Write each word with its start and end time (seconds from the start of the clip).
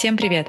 Всем 0.00 0.16
привет! 0.16 0.48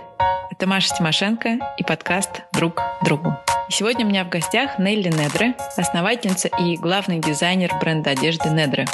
Это 0.50 0.66
Маша 0.66 0.96
Тимошенко 0.96 1.60
и 1.78 1.84
подкаст 1.84 2.44
«Друг 2.54 2.80
другу». 3.04 3.36
И 3.68 3.74
сегодня 3.74 4.06
у 4.06 4.08
меня 4.08 4.24
в 4.24 4.30
гостях 4.30 4.80
Нелли 4.80 5.10
Недры, 5.10 5.56
основательница 5.76 6.48
и 6.48 6.78
главный 6.78 7.20
дизайнер 7.20 7.70
бренда 7.82 8.12
одежды 8.12 8.48
Недры. 8.48 8.86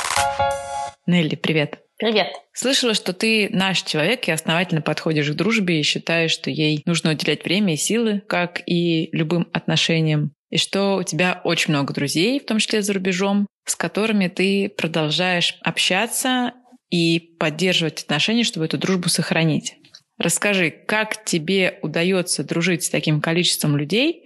Нелли, 1.05 1.35
привет! 1.35 1.77
Привет. 1.99 2.29
Слышала, 2.53 2.95
что 2.95 3.13
ты 3.13 3.49
наш 3.51 3.83
человек 3.83 4.27
и 4.27 4.31
основательно 4.31 4.81
подходишь 4.81 5.29
к 5.29 5.35
дружбе 5.35 5.79
и 5.79 5.83
считаешь, 5.83 6.31
что 6.31 6.49
ей 6.49 6.81
нужно 6.87 7.11
уделять 7.11 7.45
время 7.45 7.75
и 7.75 7.77
силы, 7.77 8.23
как 8.27 8.63
и 8.65 9.09
любым 9.11 9.47
отношениям. 9.53 10.31
И 10.49 10.57
что 10.57 10.95
у 10.95 11.03
тебя 11.03 11.39
очень 11.43 11.71
много 11.71 11.93
друзей, 11.93 12.39
в 12.39 12.47
том 12.47 12.57
числе 12.57 12.81
за 12.81 12.93
рубежом, 12.93 13.45
с 13.65 13.75
которыми 13.75 14.27
ты 14.27 14.69
продолжаешь 14.75 15.55
общаться 15.61 16.53
и 16.89 17.35
поддерживать 17.37 18.01
отношения, 18.01 18.43
чтобы 18.43 18.65
эту 18.65 18.79
дружбу 18.79 19.07
сохранить. 19.07 19.75
Расскажи, 20.17 20.71
как 20.71 21.23
тебе 21.23 21.79
удается 21.81 22.43
дружить 22.43 22.83
с 22.83 22.89
таким 22.89 23.21
количеством 23.21 23.77
людей 23.77 24.25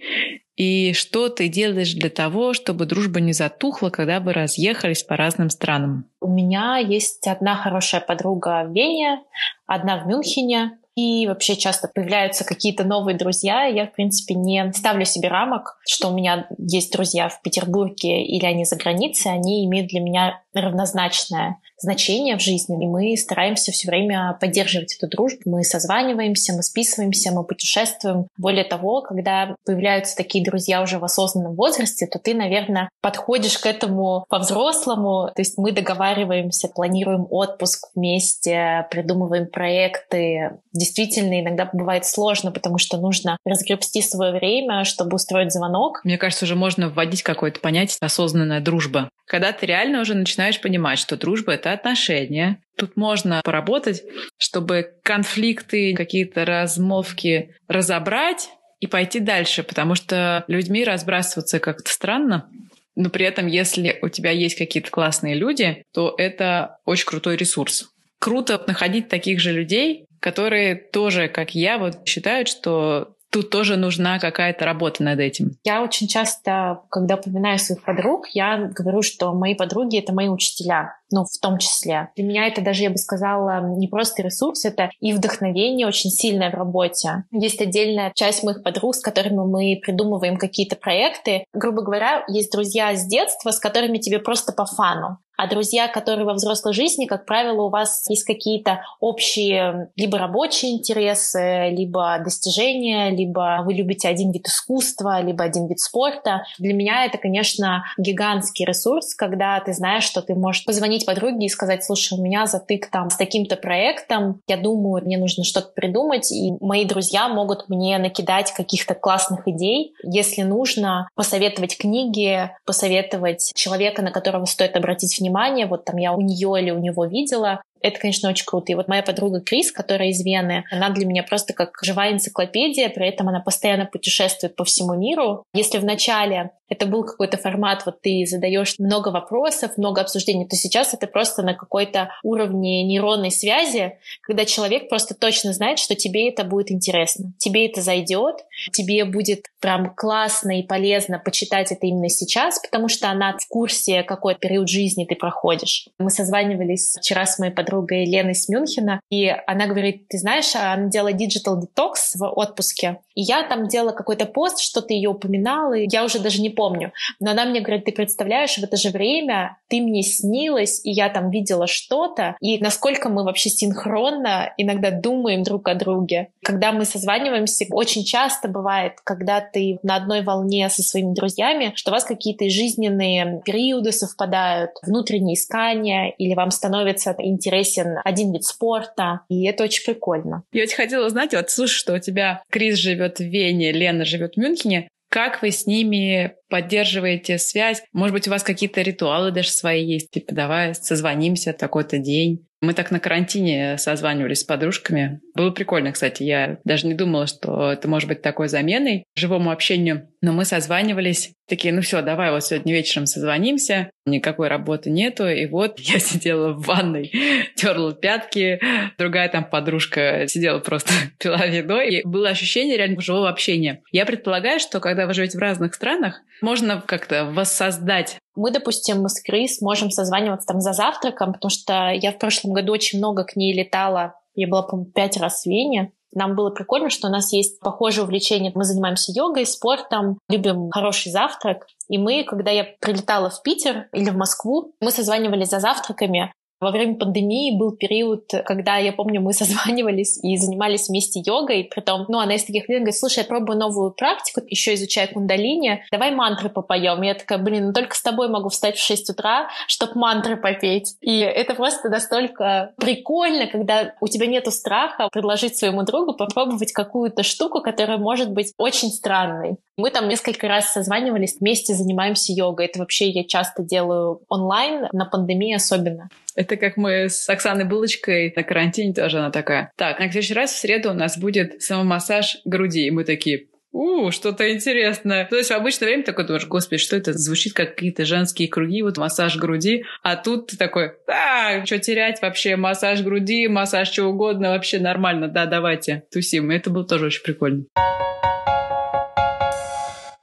и 0.56 0.92
что 0.92 1.28
ты 1.28 1.48
делаешь 1.48 1.94
для 1.94 2.10
того, 2.10 2.52
чтобы 2.52 2.86
дружба 2.86 3.20
не 3.20 3.32
затухла, 3.32 3.90
когда 3.90 4.20
вы 4.20 4.32
разъехались 4.32 5.02
по 5.02 5.16
разным 5.16 5.50
странам? 5.50 6.04
У 6.20 6.28
меня 6.28 6.76
есть 6.76 7.26
одна 7.26 7.56
хорошая 7.56 8.00
подруга 8.00 8.64
в 8.64 8.72
Вене, 8.72 9.22
одна 9.66 9.98
в 9.98 10.06
Мюнхене, 10.06 10.78
и 10.94 11.26
вообще 11.26 11.56
часто 11.56 11.88
появляются 11.88 12.44
какие-то 12.44 12.84
новые 12.84 13.16
друзья. 13.16 13.64
Я, 13.64 13.86
в 13.86 13.92
принципе, 13.92 14.34
не 14.34 14.70
ставлю 14.74 15.06
себе 15.06 15.28
рамок, 15.28 15.78
что 15.88 16.08
у 16.08 16.14
меня 16.14 16.46
есть 16.58 16.92
друзья 16.92 17.30
в 17.30 17.40
Петербурге 17.40 18.24
или 18.24 18.44
они 18.44 18.66
за 18.66 18.76
границей. 18.76 19.32
Они 19.32 19.64
имеют 19.64 19.88
для 19.88 20.00
меня 20.00 20.42
равнозначное 20.54 21.58
значение 21.78 22.36
в 22.36 22.40
жизни, 22.40 22.84
и 22.84 22.88
мы 22.88 23.16
стараемся 23.16 23.72
все 23.72 23.88
время 23.88 24.36
поддерживать 24.40 24.96
эту 24.96 25.08
дружбу. 25.08 25.42
Мы 25.46 25.64
созваниваемся, 25.64 26.52
мы 26.52 26.62
списываемся, 26.62 27.32
мы 27.32 27.44
путешествуем. 27.44 28.26
Более 28.36 28.64
того, 28.64 29.02
когда 29.02 29.56
появляются 29.64 30.16
такие 30.16 30.44
друзья 30.44 30.82
уже 30.82 30.98
в 30.98 31.04
осознанном 31.04 31.54
возрасте, 31.54 32.06
то 32.06 32.18
ты, 32.18 32.34
наверное, 32.34 32.88
подходишь 33.00 33.58
к 33.58 33.66
этому 33.66 34.24
по-взрослому. 34.28 35.30
То 35.34 35.42
есть 35.42 35.58
мы 35.58 35.72
договариваемся, 35.72 36.68
планируем 36.68 37.26
отпуск 37.30 37.88
вместе, 37.94 38.86
придумываем 38.90 39.48
проекты. 39.48 40.58
Действительно, 40.72 41.40
иногда 41.40 41.68
бывает 41.72 42.04
сложно, 42.04 42.52
потому 42.52 42.78
что 42.78 42.98
нужно 42.98 43.36
разгребсти 43.44 44.02
свое 44.02 44.32
время, 44.32 44.84
чтобы 44.84 45.16
устроить 45.16 45.52
звонок. 45.52 46.00
Мне 46.04 46.18
кажется, 46.18 46.44
уже 46.44 46.54
можно 46.54 46.88
вводить 46.88 47.22
какое-то 47.22 47.60
понятие 47.60 47.98
осознанная 48.00 48.60
дружба. 48.60 49.08
Когда 49.26 49.52
ты 49.52 49.66
реально 49.66 50.00
уже 50.00 50.14
начинаешь 50.14 50.41
понимать, 50.60 50.98
что 50.98 51.16
дружба— 51.16 51.52
это 51.54 51.72
отношения. 51.72 52.62
Тут 52.76 52.96
можно 52.96 53.40
поработать, 53.44 54.02
чтобы 54.38 54.94
конфликты, 55.02 55.94
какие-то 55.94 56.44
размолвки 56.44 57.54
разобрать 57.68 58.50
и 58.80 58.86
пойти 58.86 59.20
дальше, 59.20 59.62
потому 59.62 59.94
что 59.94 60.44
людьми 60.48 60.84
разбрасываться 60.84 61.60
как-то 61.60 61.90
странно. 61.90 62.48
Но 62.96 63.08
при 63.08 63.24
этом, 63.24 63.46
если 63.46 63.98
у 64.02 64.08
тебя 64.08 64.30
есть 64.30 64.56
какие-то 64.56 64.90
классные 64.90 65.34
люди, 65.34 65.84
то 65.92 66.14
это 66.18 66.78
очень 66.84 67.06
крутой 67.06 67.36
ресурс. 67.36 67.90
Круто 68.18 68.62
находить 68.66 69.08
таких 69.08 69.40
же 69.40 69.52
людей, 69.52 70.06
которые 70.20 70.76
тоже, 70.76 71.28
как 71.28 71.54
я, 71.54 71.78
вот 71.78 72.06
считают, 72.06 72.48
что 72.48 73.16
тут 73.32 73.50
тоже 73.50 73.76
нужна 73.76 74.18
какая-то 74.18 74.64
работа 74.64 75.02
над 75.02 75.18
этим. 75.18 75.52
Я 75.64 75.82
очень 75.82 76.06
часто, 76.06 76.82
когда 76.90 77.16
упоминаю 77.16 77.58
своих 77.58 77.82
подруг, 77.82 78.28
я 78.34 78.58
говорю, 78.58 79.02
что 79.02 79.32
мои 79.32 79.54
подруги— 79.54 79.98
это 79.98 80.12
мои 80.12 80.28
учителя 80.28 80.98
ну, 81.12 81.24
в 81.24 81.38
том 81.40 81.58
числе. 81.58 82.08
Для 82.16 82.24
меня 82.24 82.46
это 82.46 82.60
даже, 82.60 82.82
я 82.82 82.90
бы 82.90 82.96
сказала, 82.96 83.60
не 83.76 83.88
просто 83.88 84.22
ресурс, 84.22 84.64
это 84.64 84.90
и 85.00 85.12
вдохновение 85.12 85.86
очень 85.86 86.10
сильное 86.10 86.50
в 86.50 86.54
работе. 86.54 87.24
Есть 87.30 87.60
отдельная 87.60 88.12
часть 88.14 88.42
моих 88.42 88.62
подруг, 88.62 88.94
с 88.94 89.00
которыми 89.00 89.44
мы 89.44 89.80
придумываем 89.82 90.36
какие-то 90.36 90.76
проекты. 90.76 91.44
Грубо 91.52 91.82
говоря, 91.82 92.24
есть 92.28 92.52
друзья 92.52 92.94
с 92.94 93.06
детства, 93.06 93.50
с 93.50 93.58
которыми 93.58 93.98
тебе 93.98 94.18
просто 94.18 94.52
по 94.52 94.66
фану. 94.66 95.18
А 95.42 95.48
друзья, 95.48 95.88
которые 95.88 96.24
во 96.24 96.34
взрослой 96.34 96.72
жизни, 96.72 97.06
как 97.06 97.26
правило, 97.26 97.62
у 97.62 97.68
вас 97.68 98.08
есть 98.08 98.22
какие-то 98.24 98.82
общие 99.00 99.90
либо 99.96 100.16
рабочие 100.18 100.72
интересы, 100.72 101.70
либо 101.70 102.18
достижения, 102.22 103.10
либо 103.10 103.62
вы 103.64 103.72
любите 103.72 104.08
один 104.08 104.30
вид 104.30 104.46
искусства, 104.46 105.20
либо 105.20 105.42
один 105.42 105.66
вид 105.66 105.80
спорта. 105.80 106.44
Для 106.58 106.74
меня 106.74 107.06
это, 107.06 107.18
конечно, 107.18 107.82
гигантский 107.98 108.64
ресурс, 108.64 109.14
когда 109.14 109.58
ты 109.58 109.72
знаешь, 109.72 110.04
что 110.04 110.22
ты 110.22 110.34
можешь 110.34 110.64
позвонить 110.64 111.01
позвонить 111.02 111.06
подруге 111.06 111.46
и 111.46 111.48
сказать, 111.48 111.84
слушай, 111.84 112.18
у 112.18 112.22
меня 112.22 112.46
затык 112.46 112.90
там 112.90 113.10
с 113.10 113.16
таким-то 113.16 113.56
проектом, 113.56 114.40
я 114.48 114.56
думаю, 114.56 115.04
мне 115.04 115.18
нужно 115.18 115.44
что-то 115.44 115.68
придумать, 115.74 116.30
и 116.32 116.52
мои 116.60 116.84
друзья 116.84 117.28
могут 117.28 117.68
мне 117.68 117.98
накидать 117.98 118.52
каких-то 118.52 118.94
классных 118.94 119.46
идей. 119.46 119.94
Если 120.02 120.42
нужно, 120.42 121.08
посоветовать 121.14 121.76
книги, 121.76 122.50
посоветовать 122.64 123.52
человека, 123.54 124.02
на 124.02 124.10
которого 124.10 124.44
стоит 124.46 124.76
обратить 124.76 125.18
внимание. 125.18 125.66
Вот 125.66 125.84
там 125.84 125.96
я 125.96 126.12
у 126.12 126.20
нее 126.20 126.60
или 126.60 126.70
у 126.70 126.78
него 126.78 127.06
видела, 127.06 127.62
это, 127.82 127.98
конечно, 127.98 128.28
очень 128.28 128.44
круто. 128.44 128.72
И 128.72 128.74
вот 128.74 128.88
моя 128.88 129.02
подруга 129.02 129.40
Крис, 129.40 129.72
которая 129.72 130.08
из 130.08 130.24
Вены, 130.24 130.64
она 130.70 130.90
для 130.90 131.06
меня 131.06 131.22
просто 131.22 131.52
как 131.52 131.78
живая 131.82 132.12
энциклопедия, 132.12 132.88
при 132.88 133.08
этом 133.08 133.28
она 133.28 133.40
постоянно 133.40 133.86
путешествует 133.86 134.56
по 134.56 134.64
всему 134.64 134.94
миру. 134.94 135.44
Если 135.52 135.78
в 135.78 135.84
начале 135.84 136.50
это 136.72 136.86
был 136.86 137.04
какой-то 137.04 137.36
формат, 137.36 137.84
вот 137.84 138.00
ты 138.00 138.24
задаешь 138.26 138.78
много 138.78 139.08
вопросов, 139.08 139.76
много 139.76 140.00
обсуждений, 140.00 140.46
то 140.46 140.56
сейчас 140.56 140.94
это 140.94 141.06
просто 141.06 141.42
на 141.42 141.52
какой-то 141.52 142.10
уровне 142.22 142.82
нейронной 142.84 143.30
связи, 143.30 143.98
когда 144.22 144.46
человек 144.46 144.88
просто 144.88 145.14
точно 145.14 145.52
знает, 145.52 145.78
что 145.78 145.94
тебе 145.94 146.30
это 146.30 146.44
будет 146.44 146.70
интересно, 146.70 147.32
тебе 147.36 147.66
это 147.66 147.82
зайдет, 147.82 148.36
тебе 148.72 149.04
будет 149.04 149.46
прям 149.60 149.94
классно 149.94 150.58
и 150.58 150.62
полезно 150.62 151.18
почитать 151.18 151.72
это 151.72 151.86
именно 151.86 152.08
сейчас, 152.08 152.58
потому 152.58 152.88
что 152.88 153.10
она 153.10 153.36
в 153.38 153.46
курсе, 153.48 154.02
какой 154.02 154.34
период 154.34 154.68
жизни 154.68 155.04
ты 155.04 155.14
проходишь. 155.14 155.88
Мы 155.98 156.10
созванивались 156.10 156.96
вчера 156.98 157.26
с 157.26 157.38
моей 157.38 157.52
подругой 157.52 157.71
Леной 157.80 158.34
с 158.34 158.48
Мюнхена, 158.48 159.00
и 159.10 159.28
она 159.46 159.66
говорит, 159.66 160.08
ты 160.08 160.18
знаешь, 160.18 160.54
она 160.54 160.88
делала 160.88 161.12
digital 161.12 161.60
detox 161.60 161.94
в 162.14 162.24
отпуске, 162.24 162.98
и 163.14 163.22
я 163.22 163.42
там 163.44 163.68
делала 163.68 163.92
какой-то 163.92 164.26
пост, 164.26 164.60
что-то 164.60 164.94
ее 164.94 165.10
упоминала, 165.10 165.74
и 165.74 165.88
я 165.90 166.04
уже 166.04 166.18
даже 166.18 166.40
не 166.40 166.50
помню. 166.50 166.92
Но 167.20 167.32
она 167.32 167.44
мне 167.44 167.60
говорит, 167.60 167.84
ты 167.84 167.92
представляешь, 167.92 168.56
в 168.56 168.62
это 168.62 168.76
же 168.76 168.90
время 168.90 169.58
ты 169.68 169.80
мне 169.80 170.02
снилась, 170.02 170.80
и 170.84 170.90
я 170.90 171.08
там 171.08 171.30
видела 171.30 171.66
что-то, 171.66 172.36
и 172.40 172.58
насколько 172.58 173.08
мы 173.08 173.24
вообще 173.24 173.50
синхронно 173.50 174.52
иногда 174.56 174.90
думаем 174.90 175.42
друг 175.42 175.68
о 175.68 175.74
друге. 175.74 176.28
Когда 176.42 176.72
мы 176.72 176.84
созваниваемся, 176.84 177.66
очень 177.70 178.04
часто 178.04 178.48
бывает, 178.48 178.94
когда 179.04 179.40
ты 179.40 179.78
на 179.82 179.96
одной 179.96 180.22
волне 180.22 180.68
со 180.68 180.82
своими 180.82 181.14
друзьями, 181.14 181.72
что 181.74 181.90
у 181.90 181.94
вас 181.94 182.04
какие-то 182.04 182.48
жизненные 182.48 183.42
периоды 183.44 183.92
совпадают, 183.92 184.70
внутренние 184.82 185.34
искания, 185.34 186.10
или 186.18 186.34
вам 186.34 186.50
становится 186.50 187.14
интересен 187.62 187.98
один 188.04 188.32
вид 188.32 188.44
спорта, 188.44 189.20
и 189.28 189.46
это 189.46 189.64
очень 189.64 189.84
прикольно. 189.84 190.44
Я 190.52 190.64
очень 190.64 190.76
хотела 190.76 191.06
узнать, 191.06 191.34
вот 191.34 191.50
слушай, 191.50 191.74
что 191.74 191.94
у 191.94 191.98
тебя 191.98 192.42
Крис 192.50 192.76
живет 192.78 193.18
в 193.18 193.24
Вене, 193.24 193.72
Лена 193.72 194.04
живет 194.04 194.34
в 194.34 194.36
Мюнхене, 194.38 194.88
как 195.08 195.42
вы 195.42 195.50
с 195.50 195.66
ними 195.66 196.34
поддерживаете 196.52 197.38
связь? 197.38 197.82
Может 197.94 198.12
быть, 198.12 198.28
у 198.28 198.30
вас 198.30 198.42
какие-то 198.42 198.82
ритуалы 198.82 199.30
даже 199.30 199.48
свои 199.48 199.82
есть? 199.82 200.10
Типа, 200.10 200.34
давай 200.34 200.74
созвонимся 200.74 201.54
такой-то 201.54 201.96
день. 201.96 202.46
Мы 202.62 202.74
так 202.74 202.92
на 202.92 203.00
карантине 203.00 203.76
созванивались 203.76 204.42
с 204.42 204.44
подружками. 204.44 205.20
Было 205.34 205.50
прикольно, 205.50 205.90
кстати. 205.90 206.22
Я 206.22 206.58
даже 206.62 206.86
не 206.86 206.94
думала, 206.94 207.26
что 207.26 207.72
это 207.72 207.88
может 207.88 208.08
быть 208.08 208.22
такой 208.22 208.46
заменой 208.46 209.04
живому 209.16 209.50
общению. 209.50 210.08
Но 210.20 210.32
мы 210.32 210.44
созванивались. 210.44 211.32
Такие, 211.48 211.74
ну 211.74 211.82
все, 211.82 212.02
давай 212.02 212.30
вот 212.30 212.44
сегодня 212.44 212.72
вечером 212.72 213.06
созвонимся. 213.06 213.90
Никакой 214.06 214.46
работы 214.46 214.90
нету. 214.90 215.26
И 215.28 215.46
вот 215.46 215.80
я 215.80 215.98
сидела 215.98 216.52
в 216.52 216.64
ванной, 216.64 217.10
терла 217.56 217.94
пятки. 217.94 218.60
Другая 218.96 219.28
там 219.28 219.44
подружка 219.44 220.28
сидела 220.28 220.60
просто 220.60 220.92
пила 221.18 221.44
вино. 221.44 221.80
И 221.80 222.04
было 222.04 222.28
ощущение 222.28 222.76
реально 222.76 223.00
живого 223.00 223.28
общения. 223.28 223.82
Я 223.90 224.06
предполагаю, 224.06 224.60
что 224.60 224.78
когда 224.78 225.08
вы 225.08 225.14
живете 225.14 225.36
в 225.36 225.40
разных 225.40 225.74
странах, 225.74 226.22
можно 226.42 226.80
как-то 226.80 227.24
воссоздать 227.24 228.18
мы, 228.34 228.50
допустим, 228.50 229.06
с 229.08 229.20
Крис 229.20 229.60
можем 229.60 229.90
созваниваться 229.90 230.46
там 230.46 230.60
за 230.60 230.72
завтраком, 230.72 231.34
потому 231.34 231.50
что 231.50 231.90
я 231.90 232.12
в 232.12 232.18
прошлом 232.18 232.52
году 232.52 232.72
очень 232.72 232.98
много 232.98 233.24
к 233.24 233.36
ней 233.36 233.52
летала. 233.52 234.14
Я 234.34 234.48
была, 234.48 234.62
по-моему, 234.62 234.90
пять 234.90 235.18
раз 235.18 235.42
в 235.42 235.46
Вене. 235.46 235.92
Нам 236.14 236.34
было 236.34 236.50
прикольно, 236.50 236.90
что 236.90 237.08
у 237.08 237.10
нас 237.10 237.32
есть 237.32 237.60
похожее 237.60 238.04
увлечение. 238.04 238.52
Мы 238.54 238.64
занимаемся 238.64 239.12
йогой, 239.12 239.46
спортом, 239.46 240.18
любим 240.28 240.70
хороший 240.70 241.10
завтрак. 241.10 241.66
И 241.88 241.98
мы, 241.98 242.24
когда 242.24 242.50
я 242.50 242.66
прилетала 242.80 243.30
в 243.30 243.42
Питер 243.42 243.88
или 243.92 244.10
в 244.10 244.16
Москву, 244.16 244.74
мы 244.80 244.90
созванивались 244.90 245.48
за 245.48 245.60
завтраками. 245.60 246.32
Во 246.62 246.70
время 246.70 246.94
пандемии 246.94 247.58
был 247.58 247.72
период, 247.72 248.30
когда, 248.44 248.76
я 248.76 248.92
помню, 248.92 249.20
мы 249.20 249.32
созванивались 249.32 250.22
и 250.22 250.36
занимались 250.36 250.88
вместе 250.88 251.20
йогой. 251.20 251.64
Притом, 251.64 252.06
ну, 252.08 252.20
она 252.20 252.36
из 252.36 252.44
таких 252.44 252.68
людей 252.68 252.78
говорит, 252.78 252.96
слушай, 252.96 253.18
я 253.18 253.24
пробую 253.24 253.58
новую 253.58 253.90
практику, 253.90 254.42
еще 254.46 254.74
изучаю 254.74 255.08
кундалини, 255.12 255.82
давай 255.90 256.14
мантры 256.14 256.48
попоем. 256.48 257.02
Я 257.02 257.14
такая, 257.14 257.38
блин, 257.38 257.66
ну 257.66 257.72
только 257.72 257.96
с 257.96 258.02
тобой 258.02 258.28
могу 258.28 258.48
встать 258.48 258.76
в 258.76 258.84
6 258.84 259.10
утра, 259.10 259.48
чтобы 259.66 259.94
мантры 259.96 260.36
попеть. 260.36 260.94
И 261.00 261.18
это 261.18 261.54
просто 261.56 261.88
настолько 261.88 262.74
прикольно, 262.76 263.48
когда 263.48 263.94
у 264.00 264.06
тебя 264.06 264.26
нету 264.26 264.52
страха 264.52 265.08
предложить 265.10 265.56
своему 265.56 265.82
другу 265.82 266.14
попробовать 266.14 266.72
какую-то 266.72 267.24
штуку, 267.24 267.60
которая 267.60 267.98
может 267.98 268.30
быть 268.30 268.52
очень 268.56 268.90
странной. 268.90 269.56
Мы 269.76 269.90
там 269.90 270.06
несколько 270.06 270.46
раз 270.46 270.72
созванивались, 270.72 271.38
вместе 271.40 271.74
занимаемся 271.74 272.32
йогой. 272.32 272.66
Это 272.66 272.78
вообще 272.78 273.08
я 273.08 273.24
часто 273.24 273.64
делаю 273.64 274.20
онлайн, 274.28 274.86
на 274.92 275.06
пандемии 275.06 275.54
особенно. 275.54 276.08
Это 276.34 276.56
как 276.56 276.76
мы 276.76 277.08
с 277.08 277.28
Оксаной 277.28 277.64
Булочкой 277.64 278.32
на 278.34 278.42
карантине 278.42 278.94
тоже 278.94 279.18
она 279.18 279.30
такая. 279.30 279.70
Так, 279.76 279.98
на 279.98 280.10
следующий 280.10 280.34
раз 280.34 280.52
в 280.52 280.58
среду 280.58 280.90
у 280.90 280.94
нас 280.94 281.18
будет 281.18 281.62
самомассаж 281.62 282.38
груди. 282.44 282.86
И 282.86 282.90
мы 282.90 283.04
такие, 283.04 283.46
у, 283.72 284.10
что-то 284.10 284.52
интересное. 284.52 285.24
То 285.24 285.36
есть 285.36 285.50
в 285.50 285.54
обычное 285.54 285.88
время 285.88 286.04
такой 286.04 286.26
думаешь, 286.26 286.46
господи, 286.46 286.80
что 286.80 286.94
это? 286.94 287.14
Звучит 287.14 287.54
как 287.54 287.74
какие-то 287.74 288.04
женские 288.04 288.48
круги, 288.48 288.82
вот 288.82 288.98
массаж 288.98 289.36
груди. 289.36 289.84
А 290.02 290.16
тут 290.16 290.48
ты 290.48 290.56
такой, 290.58 290.92
а, 291.08 291.64
что 291.64 291.78
терять 291.78 292.20
вообще? 292.20 292.56
Массаж 292.56 293.02
груди, 293.02 293.48
массаж 293.48 293.88
чего 293.88 294.10
угодно, 294.10 294.50
вообще 294.50 294.78
нормально. 294.78 295.28
Да, 295.28 295.46
давайте, 295.46 296.04
тусим. 296.12 296.50
Это 296.50 296.70
было 296.70 296.86
тоже 296.86 297.06
очень 297.06 297.22
прикольно. 297.22 297.64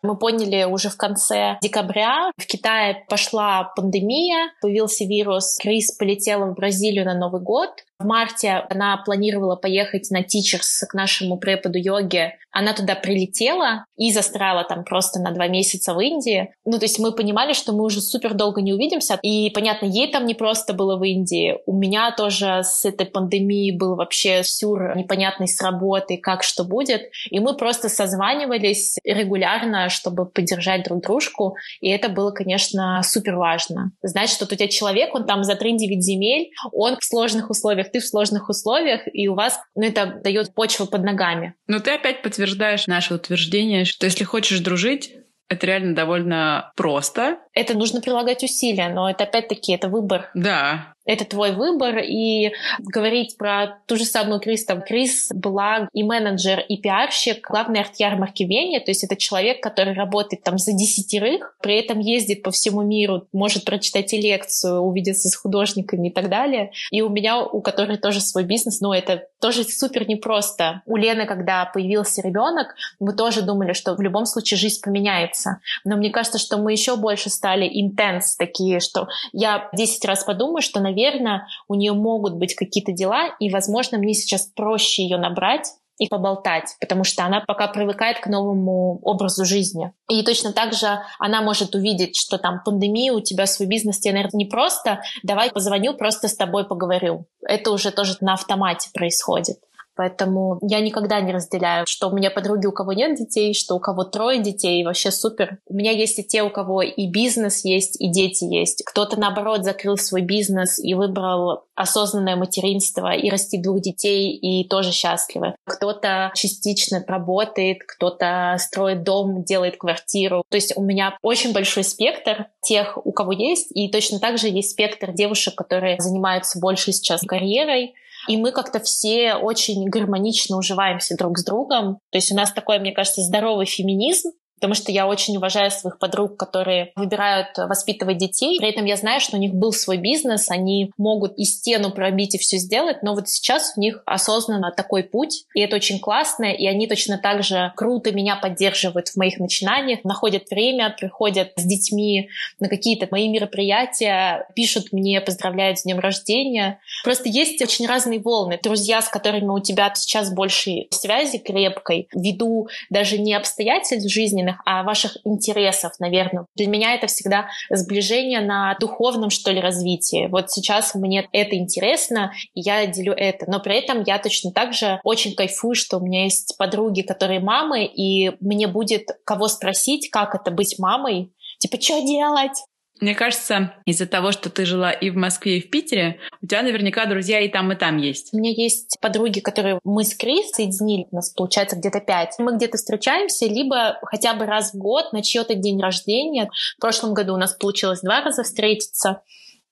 Мы 0.10 0.18
поняли 0.18 0.64
уже 0.64 0.90
в 0.90 0.98
конце 0.98 1.60
декабря. 1.62 2.32
В 2.36 2.48
Китае 2.48 3.06
пошла 3.08 3.72
пандемия, 3.76 4.52
появился 4.60 5.06
вирус. 5.06 5.60
Крис 5.62 5.92
полетела 5.92 6.46
в 6.46 6.56
Бразилию 6.56 7.06
на 7.06 7.14
Новый 7.14 7.42
год. 7.42 7.70
В 8.00 8.06
марте 8.06 8.66
она 8.69 8.96
планировала 8.96 9.57
поехать 9.57 10.10
на 10.10 10.22
Teachers 10.22 10.86
к 10.88 10.94
нашему 10.94 11.38
преподу 11.38 11.78
йоги. 11.78 12.31
Она 12.51 12.74
туда 12.74 12.96
прилетела 12.96 13.86
и 13.98 14.12
застряла 14.12 14.63
там 14.63 14.86
просто 14.86 15.19
на 15.19 15.31
два 15.31 15.48
месяца 15.48 15.94
в 15.94 16.00
Индии. 16.00 16.54
Ну, 16.63 16.80
то 16.80 16.86
есть 16.86 16.98
мы 16.98 17.12
понимали, 17.12 17.51
что 17.51 17.74
мы 17.74 17.84
уже 17.84 18.00
супер 18.00 18.34
долго 18.34 18.62
не 18.62 18.74
увидимся. 18.74 19.19
И, 19.22 19.50
понятно, 19.50 19.86
ей 19.86 20.10
там 20.12 20.25
не 20.25 20.34
просто 20.34 20.74
было 20.74 20.98
в 20.98 21.04
Индии. 21.04 21.57
У 21.66 21.74
меня 21.74 22.12
тоже 22.12 22.62
с 22.63 22.86
этой 22.86 23.06
пандемией 23.06 23.78
был 23.78 23.96
вообще 23.98 24.44
сюр 24.44 24.95
непонятный 24.95 25.50
с 25.50 25.62
работы, 25.62 26.18
как 26.18 26.44
что 26.44 26.63
будет. 26.63 27.02
И 27.30 27.40
мы 27.40 27.56
просто 27.56 27.90
созванивались 27.90 28.98
регулярно, 29.04 29.90
чтобы 29.90 30.25
поддержать 30.25 30.84
друг 30.86 31.04
дружку. 31.04 31.56
И 31.81 31.90
это 31.90 32.07
было, 32.07 32.31
конечно, 32.31 33.02
супер 33.04 33.36
важно. 33.36 33.92
Знать, 34.02 34.30
что 34.30 34.45
у 34.45 34.48
тебя 34.48 34.69
человек, 34.69 35.13
он 35.13 35.25
там 35.25 35.44
за 35.44 35.54
3-9 35.54 36.00
земель, 36.00 36.50
он 36.72 36.95
в 36.98 37.04
сложных 37.04 37.50
условиях 37.50 37.89
ты 37.92 38.00
в 38.00 38.06
сложных 38.06 38.50
условиях, 38.50 39.02
и 39.12 39.28
у 39.28 39.36
вас, 39.36 39.60
ну, 39.76 39.84
это 39.84 40.20
дает 40.24 40.54
почву 40.54 40.86
под 40.86 41.04
ногами. 41.04 41.56
Но 41.68 41.80
ты 41.80 41.92
опять 41.92 42.22
подтверждаешь 42.22 42.88
наше 42.88 43.16
утверждение, 43.16 43.86
что 43.86 44.06
если 44.06 44.24
хочешь 44.24 44.60
дружить, 44.60 45.16
это 45.50 45.66
реально 45.66 45.96
довольно 45.96 46.72
просто. 46.76 47.40
Это 47.54 47.74
нужно 47.76 48.02
прилагать 48.02 48.44
усилия, 48.44 48.90
но 48.90 49.10
это 49.10 49.24
опять-таки 49.24 49.74
это 49.74 49.90
выбор. 49.90 50.30
Да 50.36 50.94
это 51.10 51.26
твой 51.26 51.52
выбор. 51.54 51.98
И 52.00 52.52
говорить 52.80 53.36
про 53.38 53.80
ту 53.88 53.98
же 53.98 54.06
самую 54.06 54.40
Крис, 54.40 54.64
там, 54.66 54.82
Крис 54.82 55.30
была 55.34 55.90
и 55.92 56.04
менеджер, 56.04 56.60
и 56.60 56.78
пиарщик, 56.78 57.48
главный 57.50 57.80
арт-ярмарки 57.80 58.44
Вене, 58.44 58.80
то 58.80 58.92
есть 58.92 59.04
это 59.04 59.16
человек, 59.16 59.62
который 59.62 59.94
работает 59.94 60.44
там 60.44 60.60
за 60.60 60.72
десятерых, 60.72 61.58
при 61.62 61.80
этом 61.80 62.00
ездит 62.00 62.44
по 62.44 62.52
всему 62.52 62.84
миру, 62.84 63.28
может 63.34 63.66
прочитать 63.66 64.14
и 64.14 64.22
лекцию, 64.22 64.82
увидеться 64.82 65.30
с 65.30 65.36
художниками 65.36 66.10
и 66.10 66.12
так 66.12 66.30
далее. 66.30 66.72
И 66.92 67.02
у 67.02 67.10
меня, 67.10 67.42
у 67.42 67.62
которой 67.62 67.98
тоже 67.98 68.22
свой 68.22 68.44
бизнес, 68.44 68.80
но 68.80 68.94
это 68.94 69.24
тоже 69.42 69.64
супер 69.64 70.08
непросто. 70.08 70.84
У 70.86 70.96
Лены, 70.96 71.26
когда 71.26 71.66
появился 71.66 72.22
ребенок, 72.22 72.76
мы 73.00 73.16
тоже 73.16 73.42
думали, 73.42 73.74
что 73.74 73.96
в 73.96 74.02
любом 74.02 74.26
случае 74.26 74.60
жизнь 74.60 74.82
поменяется. 74.84 75.60
Но 75.84 75.98
мне 75.98 76.12
кажется, 76.12 76.38
что 76.38 76.58
мы 76.58 76.72
еще 76.72 76.98
больше 76.98 77.30
стали 77.30 77.68
интенс 77.68 78.36
такие, 78.36 78.80
что 78.80 79.08
я 79.32 79.70
10 79.74 80.06
раз 80.06 80.24
подумаю, 80.24 80.62
что, 80.62 80.80
наверное, 80.80 80.99
наверное, 81.00 81.48
у 81.68 81.75
нее 81.75 81.94
могут 81.94 82.36
быть 82.36 82.56
какие-то 82.56 82.92
дела, 82.92 83.28
и, 83.40 83.50
возможно, 83.50 83.98
мне 83.98 84.13
сейчас 84.13 84.48
проще 84.56 85.04
ее 85.04 85.18
набрать, 85.18 85.74
и 86.00 86.07
поболтать, 86.07 86.78
потому 86.80 87.04
что 87.04 87.25
она 87.25 87.42
пока 87.42 87.68
привыкает 87.68 88.19
к 88.19 88.28
новому 88.28 89.00
образу 89.04 89.44
жизни. 89.44 89.92
И 90.10 90.24
точно 90.24 90.54
так 90.54 90.74
же 90.74 90.88
она 91.19 91.42
может 91.42 91.75
увидеть, 91.75 92.16
что 92.16 92.38
там 92.38 92.62
пандемия, 92.63 93.12
у 93.12 93.19
тебя 93.19 93.46
свой 93.46 93.68
бизнес, 93.68 94.00
тебе, 94.00 94.13
наверное, 94.13 94.38
не 94.38 94.46
просто, 94.46 95.01
давай 95.24 95.51
позвоню, 95.51 95.94
просто 95.94 96.30
с 96.30 96.38
тобой 96.38 96.66
поговорю. 96.66 97.25
Это 97.45 97.72
уже 97.72 97.92
тоже 97.92 98.16
на 98.22 98.36
автомате 98.36 98.90
происходит. 98.94 99.60
Поэтому 100.00 100.60
я 100.62 100.80
никогда 100.80 101.19
не 101.19 101.34
разделяю, 101.34 101.86
что 101.86 102.07
у 102.07 102.16
меня 102.16 102.31
подруги, 102.31 102.66
у 102.66 102.72
кого 102.72 102.94
нет 102.94 103.18
детей, 103.18 103.54
что 103.54 103.75
у 103.75 103.81
кого 103.81 104.06
трое 104.06 104.42
детей, 104.42 104.81
вообще 104.86 105.12
супер. 105.12 105.57
У 105.68 105.74
меня 105.74 105.92
есть 105.92 106.18
и 106.19 106.24
те, 106.24 106.42
у 106.42 106.50
кого 106.50 106.81
и 106.81 107.06
бизнес 107.07 107.66
есть, 107.66 108.00
и 108.00 108.10
дети 108.10 108.46
есть. 108.46 108.81
Кто-то, 108.86 109.19
наоборот, 109.19 109.66
закрыл 109.66 109.98
свой 109.98 110.22
бизнес 110.22 110.80
и 110.80 110.94
выбрал 110.94 111.66
осознанное 111.75 112.38
материнство 112.38 113.13
и 113.13 113.30
расти 113.30 113.62
двух 113.62 113.81
детей, 113.81 114.31
и 114.38 114.66
тоже 114.69 114.94
счастливы. 114.94 115.56
Кто-то 115.66 116.31
частично 116.34 117.04
работает, 117.06 117.80
кто-то 117.86 118.56
строит 118.57 119.04
дом, 119.04 119.44
делает 119.44 119.75
квартиру. 119.75 120.44
То 120.50 120.56
есть 120.56 120.78
у 120.78 120.81
меня 120.81 121.18
очень 121.22 121.52
большой 121.52 121.84
спектр 121.84 122.48
тех, 122.62 122.98
у 123.04 123.12
кого 123.12 123.34
есть, 123.34 123.68
и 123.75 123.92
точно 123.92 124.19
так 124.19 124.38
же 124.38 124.48
есть 124.48 124.72
спектр 124.72 125.12
девушек, 125.12 125.56
которые 125.56 126.00
занимаются 126.00 126.57
больше 126.57 126.94
сейчас 126.94 127.19
карьерой, 127.19 127.95
и 128.30 128.38
мы 128.38 128.52
как-то 128.52 128.80
все 128.80 129.34
очень 129.34 129.90
гармонично 129.90 130.56
уживаемся 130.56 131.18
друг 131.18 131.40
с 131.40 131.44
другом. 131.44 131.96
То 132.12 132.20
есть 132.20 132.31
у 132.31 132.36
нас 132.36 132.54
такой, 132.54 132.78
мне 132.78 132.92
кажется, 132.92 133.22
здоровый 133.22 133.66
феминизм, 133.66 134.30
потому 134.60 134.74
что 134.74 134.92
я 134.92 135.08
очень 135.08 135.38
уважаю 135.38 135.72
своих 135.72 135.98
подруг, 135.98 136.36
которые 136.36 136.92
выбирают 136.96 137.58
воспитывать 137.58 138.18
детей. 138.18 138.58
При 138.60 138.70
этом 138.70 138.84
я 138.84 138.98
знаю, 138.98 139.22
что 139.22 139.38
у 139.38 139.40
них 139.40 139.54
был 139.54 139.72
свой 139.72 139.98
бизнес, 139.98 140.52
они 140.52 140.92
могут 140.98 141.38
и 141.38 141.46
стену 141.46 141.92
пробить, 141.92 142.36
и 142.36 142.38
все 142.38 142.58
сделать, 142.58 143.02
но 143.04 143.16
вот 143.16 143.30
сейчас 143.30 143.74
у 143.78 143.80
них 143.80 144.04
осознанно 144.06 144.72
такой 144.72 145.04
путь, 145.04 145.46
и 145.54 145.62
это 145.62 145.78
очень 145.78 146.00
классно, 146.00 146.46
и 146.46 146.68
они 146.68 146.88
точно 146.88 147.18
так 147.18 147.42
же 147.42 147.72
круто 147.78 148.12
меня 148.12 148.36
поддерживают 148.36 149.08
в 149.08 149.16
моих 149.16 149.40
начинаниях, 149.40 150.04
находят 150.04 150.50
время, 150.50 150.94
приходят 150.98 151.54
с 151.56 151.64
детьми 151.64 152.30
на 152.60 152.68
какие-то 152.68 153.08
мои 153.12 153.30
мероприятия, 153.30 154.48
пишут 154.56 154.92
мне, 154.92 155.22
поздравляют 155.22 155.80
с 155.80 155.84
днем 155.84 156.00
рождения. 156.00 156.80
Просто 157.06 157.30
есть 157.30 157.62
очень 157.62 157.88
разные 157.88 158.20
волны. 158.20 158.60
Друзья, 158.62 159.02
с 159.02 159.08
которыми 159.08 159.48
у 159.48 159.60
тебя 159.60 159.92
сейчас 159.96 160.34
больше 160.34 160.88
связи 160.90 161.38
крепкой, 161.38 162.10
ввиду 162.14 162.68
даже 162.90 163.18
не 163.18 163.34
обстоятельств 163.34 164.12
жизни, 164.12 164.49
жизненных, 164.50 164.62
а 164.66 164.84
ваших 164.84 165.18
интересов, 165.24 165.94
наверное. 166.00 166.46
Для 166.56 166.68
меня 166.68 166.94
это 166.94 167.07
всегда 167.07 167.50
сближение 167.69 168.42
на 168.42 168.75
духовном, 168.80 169.30
что 169.30 169.51
ли, 169.51 169.60
развитии. 169.60 170.28
Вот 170.28 170.51
сейчас 170.51 170.96
мне 170.96 171.28
это 171.31 171.56
интересно, 171.56 172.31
и 172.54 172.62
я 172.62 172.86
делю 172.88 173.13
это. 173.13 173.50
Но 173.50 173.60
при 173.60 173.78
этом 173.78 174.04
я 174.04 174.19
точно 174.19 174.51
так 174.51 174.74
же 174.74 175.00
очень 175.04 175.36
кайфую, 175.36 175.75
что 175.75 175.98
у 175.98 176.06
меня 176.06 176.24
есть 176.24 176.56
подруги, 176.57 177.02
которые 177.02 177.40
мамы, 177.40 177.85
и 177.85 178.31
мне 178.40 178.68
будет 178.68 179.07
кого 179.26 179.47
спросить, 179.47 180.09
как 180.09 180.35
это 180.35 180.52
быть 180.52 180.78
мамой, 180.80 181.31
Типа, 181.59 181.81
что 181.81 182.00
делать? 182.00 182.57
Мне 183.00 183.16
кажется, 183.16 183.74
из-за 183.86 184.06
того, 184.06 184.32
что 184.32 184.50
ты 184.50 184.66
жила 184.66 184.92
и 184.92 185.10
в 185.10 185.16
Москве, 185.16 185.58
и 185.58 185.62
в 185.62 185.70
Питере, 185.70 186.20
у 186.42 186.48
тебя 186.48 186.62
наверняка 186.62 187.06
друзья 187.06 187.40
и 187.40 187.48
там, 187.48 187.72
и 187.72 187.76
там 187.76 187.98
есть. 187.98 188.34
У 188.34 188.38
меня 188.38 188.52
есть 188.52 188.98
подруги, 189.02 189.40
которые 189.40 189.80
мы 189.84 190.04
с 190.04 190.16
Крис 190.16 190.52
соединили, 190.52 191.08
у 191.12 191.16
нас 191.16 191.30
получается 191.30 191.76
где-то 191.76 192.02
пять. 192.02 192.36
Мы 192.40 192.56
где-то 192.56 192.78
встречаемся, 192.78 193.46
либо 193.46 194.00
хотя 194.04 194.34
бы 194.34 194.46
раз 194.46 194.74
в 194.74 194.78
год 194.78 195.14
на 195.14 195.24
чье-то 195.24 195.56
день 195.56 195.82
рождения. 195.82 196.50
В 196.78 196.82
прошлом 196.82 197.14
году 197.14 197.34
у 197.34 197.38
нас 197.38 197.54
получилось 197.54 198.02
два 198.02 198.22
раза 198.22 198.44
встретиться. 198.44 199.22